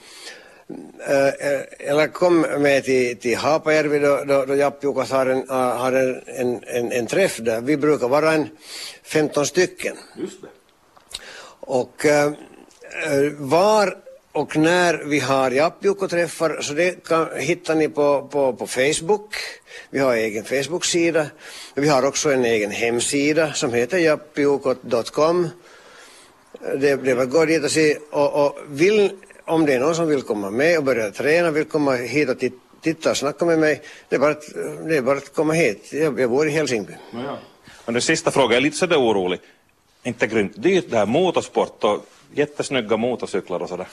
Eller 1.79 2.07
kom 2.07 2.41
med 2.41 2.83
till, 2.83 3.17
till 3.17 3.37
Haapajärvi 3.37 3.99
då, 3.99 4.23
då, 4.27 4.45
då 4.45 4.55
Jappjukas 4.55 5.11
har, 5.11 5.25
en, 5.25 5.49
har 5.49 5.91
en, 5.91 6.21
en, 6.25 6.63
en, 6.63 6.91
en 6.91 7.07
träff 7.07 7.37
där. 7.37 7.61
Vi 7.61 7.77
brukar 7.77 8.07
vara 8.07 8.33
en 8.33 8.49
15 9.03 9.45
stycken. 9.45 9.97
Just 10.17 10.41
det. 10.41 10.47
Och 11.59 12.05
äh, 12.05 12.31
var 13.37 13.97
och 14.31 14.57
när 14.57 15.03
vi 15.05 15.19
har 15.19 15.51
Jappjukko-träffar 15.51 16.61
så 16.61 16.73
det 16.73 17.03
kan, 17.03 17.27
hittar 17.37 17.75
ni 17.75 17.89
på, 17.89 18.27
på, 18.31 18.53
på 18.53 18.67
Facebook. 18.67 19.35
Vi 19.89 19.99
har 19.99 20.15
egen 20.15 20.43
Facebook-sida. 20.43 21.25
Vi 21.75 21.87
har 21.87 22.05
också 22.05 22.31
en 22.31 22.45
egen 22.45 22.71
hemsida 22.71 23.53
som 23.53 23.73
heter 23.73 23.97
jappjukko.com. 23.97 25.49
Det, 26.59 26.95
det 26.95 27.13
var 27.13 27.25
gå 27.25 27.45
dit 27.45 27.63
och 27.63 27.71
se 27.71 27.97
och, 28.11 28.45
och 28.45 28.57
vill, 28.67 29.11
om 29.45 29.65
det 29.65 29.73
är 29.73 29.79
någon 29.79 29.95
som 29.95 30.07
vill 30.07 30.21
komma 30.21 30.49
med 30.49 30.77
och 30.77 30.83
börja 30.83 31.11
träna, 31.11 31.51
vill 31.51 31.65
komma 31.65 31.93
hit 31.95 32.29
och 32.29 32.37
titta 32.81 33.11
och 33.11 33.17
snacka 33.17 33.45
med 33.45 33.59
mig, 33.59 33.81
det 34.09 34.15
är 34.15 34.19
bara 34.19 34.31
att, 34.31 34.43
det 34.87 34.97
är 34.97 35.01
bara 35.01 35.17
att 35.17 35.33
komma 35.33 35.53
hit. 35.53 35.89
Jag, 35.93 36.19
jag 36.19 36.29
bor 36.29 36.47
i 36.47 36.51
Helsingby. 36.51 36.93
Ja. 37.13 37.37
Men 37.85 37.93
den 37.93 38.01
sista 38.01 38.31
frågan, 38.31 38.49
jag 38.51 38.57
är 38.57 38.61
lite 38.61 38.77
sådär 38.77 38.99
orolig. 38.99 39.39
Inte 40.03 40.27
grymt 40.27 40.53
dyrt 40.55 40.85
det 40.89 40.97
här 40.97 41.05
motorsport 41.05 41.83
och 41.83 42.05
jättesnygga 42.33 42.97
motorcyklar 42.97 43.59
och 43.59 43.69
sådär. 43.69 43.87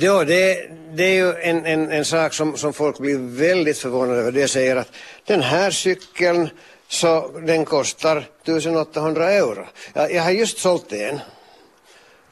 Ja, 0.00 0.24
det, 0.24 0.70
det 0.94 1.04
är 1.04 1.14
ju 1.14 1.32
en, 1.34 1.66
en, 1.66 1.90
en 1.90 2.04
sak 2.04 2.34
som, 2.34 2.56
som 2.56 2.72
folk 2.72 2.98
blir 2.98 3.18
väldigt 3.18 3.78
förvånade 3.78 4.20
över. 4.20 4.32
Det 4.32 4.48
säger 4.48 4.76
att 4.76 4.92
den 5.24 5.42
här 5.42 5.70
cykeln 5.70 6.48
så 6.88 7.30
den 7.46 7.64
kostar 7.64 8.16
1800 8.44 9.30
euro. 9.30 9.66
Jag, 9.92 10.12
jag 10.12 10.22
har 10.22 10.30
just 10.30 10.58
sålt 10.58 10.92
en. 10.92 11.20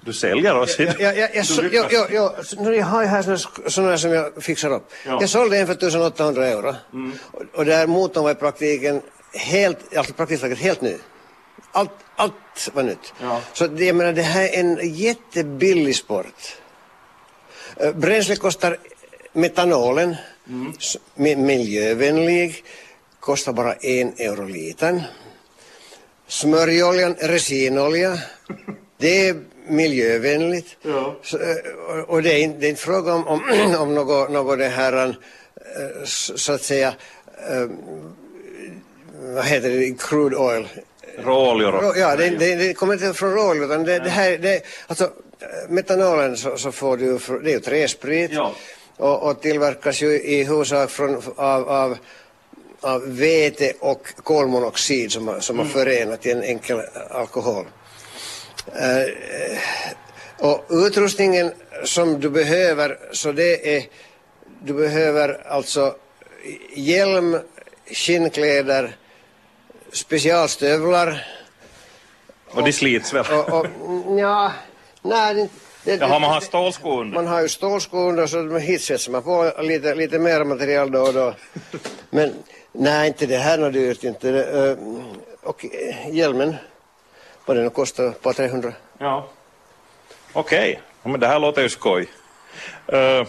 Du 0.04 0.12
säljer 0.12 0.58
oss? 0.58 0.78
Ja, 0.78 0.92
ja, 0.98 1.12
ja, 1.12 1.28
jag, 1.34 1.46
så, 1.46 1.62
ja, 1.72 1.86
ja, 1.90 2.06
ja, 2.10 2.72
jag 2.72 2.84
har 2.84 3.04
här 3.04 3.36
sådana 3.70 3.98
som 3.98 4.12
jag 4.12 4.42
fixar 4.44 4.70
upp. 4.70 4.92
Ja. 5.06 5.18
Jag 5.20 5.30
sålde 5.30 5.58
en 5.58 5.66
för 5.66 5.74
1800 5.74 6.46
euro. 6.46 6.74
Mm. 6.92 7.12
Och, 7.32 7.42
och 7.52 7.64
där 7.64 7.86
motorn 7.86 8.24
var 8.24 8.30
i 8.30 8.34
praktiken 8.34 9.02
helt, 9.34 9.96
alltså 9.96 10.14
praktiskt 10.14 10.42
taget 10.42 10.58
helt 10.58 10.80
ny. 10.80 10.94
Allt, 11.72 11.90
allt 12.16 12.70
var 12.72 12.82
nytt. 12.82 13.12
Ja. 13.20 13.40
Så 13.52 13.66
det, 13.66 13.84
jag 13.84 13.96
menar, 13.96 14.12
det 14.12 14.22
här 14.22 14.48
är 14.48 14.60
en 14.60 14.94
jättebillig 14.94 15.96
sport. 15.96 16.56
Eh, 17.76 17.92
bränsle 17.92 18.36
kostar 18.36 18.76
metanolen, 19.32 20.16
mm. 20.48 21.46
miljövänlig, 21.46 22.64
kostar 23.20 23.52
bara 23.52 23.72
en 23.72 24.12
euro 24.16 24.44
litern. 24.44 25.02
Smörjoljan, 26.26 27.14
resinolja, 27.14 28.18
det 28.98 29.28
är 29.28 29.51
miljövänligt. 29.66 30.76
Ja. 30.82 31.16
Så, 31.22 31.36
eh, 31.36 32.00
och 32.06 32.22
det 32.22 32.44
är, 32.44 32.48
det 32.48 32.66
är 32.66 32.70
inte 32.70 32.82
fråga 32.82 33.14
om, 33.14 33.26
om, 33.26 33.40
om 33.78 33.94
något, 33.94 34.30
något 34.30 34.58
det 34.58 34.68
här, 34.68 35.06
eh, 35.06 35.14
så 36.04 36.52
att 36.52 36.62
säga, 36.62 36.94
vad 39.20 39.44
heter 39.44 39.70
det, 39.70 39.98
crude 39.98 40.36
oil, 40.36 40.68
Råoljor? 41.18 41.92
Ja, 41.96 42.16
det, 42.16 42.28
det, 42.28 42.54
det, 42.54 42.74
kommer 42.74 42.92
inte 42.94 43.12
från 43.12 43.34
råolja 43.34 43.64
utan 43.64 43.84
det, 43.84 43.98
det 43.98 44.10
här, 44.10 44.38
det, 44.38 44.62
alltså 44.86 45.10
metanolen 45.68 46.36
så, 46.36 46.56
så 46.56 46.72
får 46.72 46.96
du, 46.96 47.18
det 47.42 47.50
är 47.50 47.54
ju 47.54 47.60
träsprit 47.60 48.30
ja. 48.32 48.54
och, 48.96 49.22
och 49.22 49.40
tillverkas 49.40 50.02
ju 50.02 50.20
i 50.20 50.44
huvudsak 50.44 50.90
från, 50.90 51.22
av, 51.36 51.68
av, 51.68 51.98
av 52.80 53.16
vete 53.16 53.72
och 53.80 54.08
kolmonoxid 54.22 55.12
som, 55.12 55.40
som 55.40 55.56
mm. 55.56 55.66
har 55.66 55.72
förenat 55.72 56.26
i 56.26 56.30
en 56.30 56.42
enkel 56.42 56.80
alkohol. 57.10 57.66
Uh, 58.68 59.58
och 60.38 60.64
utrustningen 60.70 61.52
som 61.84 62.20
du 62.20 62.30
behöver, 62.30 62.98
så 63.12 63.32
det 63.32 63.76
är, 63.76 63.84
du 64.64 64.72
behöver 64.74 65.46
alltså 65.48 65.94
hjälm, 66.74 67.38
skinnkläder, 67.86 68.96
specialstövlar. 69.92 71.26
Och, 72.50 72.64
de 72.64 72.72
slits 72.72 73.14
väl? 73.14 73.24
Och, 73.30 73.48
och, 73.48 73.66
ja, 74.18 74.52
nej, 75.02 75.48
det, 75.84 75.96
Jaha, 75.96 76.18
man 76.18 76.30
har 76.30 76.40
stålskor 76.40 77.04
Man 77.04 77.26
har 77.26 77.40
ju 77.40 77.48
stålskor 77.48 78.20
och 78.20 78.30
så 78.30 78.58
hit 78.58 78.82
sätter 78.82 79.10
man 79.10 79.22
på 79.22 79.52
lite, 79.62 79.94
lite 79.94 80.18
mer 80.18 80.44
material 80.44 80.90
då 80.90 81.00
och 81.00 81.14
då. 81.14 81.34
Men 82.10 82.32
nej, 82.72 83.08
inte 83.08 83.26
det 83.26 83.36
här 83.36 83.58
är 83.58 83.62
något 83.62 83.72
dyrt 83.72 84.04
inte. 84.04 84.30
Det, 84.30 84.76
och 85.42 85.66
hjälmen, 86.10 86.56
vad 87.44 87.56
den 87.56 87.70
kostar, 87.70 88.08
ett 88.08 88.22
par 88.22 88.32
300. 88.32 88.72
Ja. 88.98 89.28
Okej, 90.32 90.72
okay. 90.72 91.12
men 91.12 91.20
det 91.20 91.26
här 91.26 91.38
låter 91.38 91.62
ju 91.62 91.68
skoj. 91.68 92.08
Uh, 92.92 93.26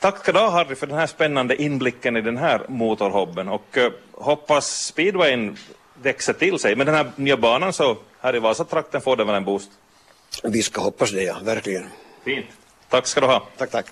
Tack 0.00 0.18
ska 0.18 0.32
du 0.32 0.38
ha 0.38 0.50
Harry 0.50 0.74
för 0.74 0.86
den 0.86 0.98
här 0.98 1.06
spännande 1.06 1.62
inblicken 1.62 2.16
i 2.16 2.20
den 2.20 2.36
här 2.36 2.62
motorhobben 2.68 3.48
och 3.48 3.76
uh, 3.76 3.90
hoppas 4.12 4.86
speedwayen 4.86 5.56
växer 6.02 6.32
till 6.32 6.58
sig. 6.58 6.76
Med 6.76 6.86
den 6.86 6.94
här 6.94 7.10
nya 7.16 7.36
banan 7.36 7.72
så 7.72 7.96
här 8.20 8.36
i 8.36 8.38
Vasatrakten 8.38 9.00
får 9.00 9.16
den 9.16 9.26
väl 9.26 9.36
en 9.36 9.44
boost? 9.44 9.70
Vi 10.42 10.62
ska 10.62 10.80
hoppas 10.80 11.10
det 11.10 11.22
ja, 11.22 11.36
verkligen. 11.42 11.86
Fint. 12.24 12.46
Tack 12.88 13.06
ska 13.06 13.20
du 13.20 13.26
ha. 13.26 13.46
Tack, 13.56 13.70
tack. 13.70 13.86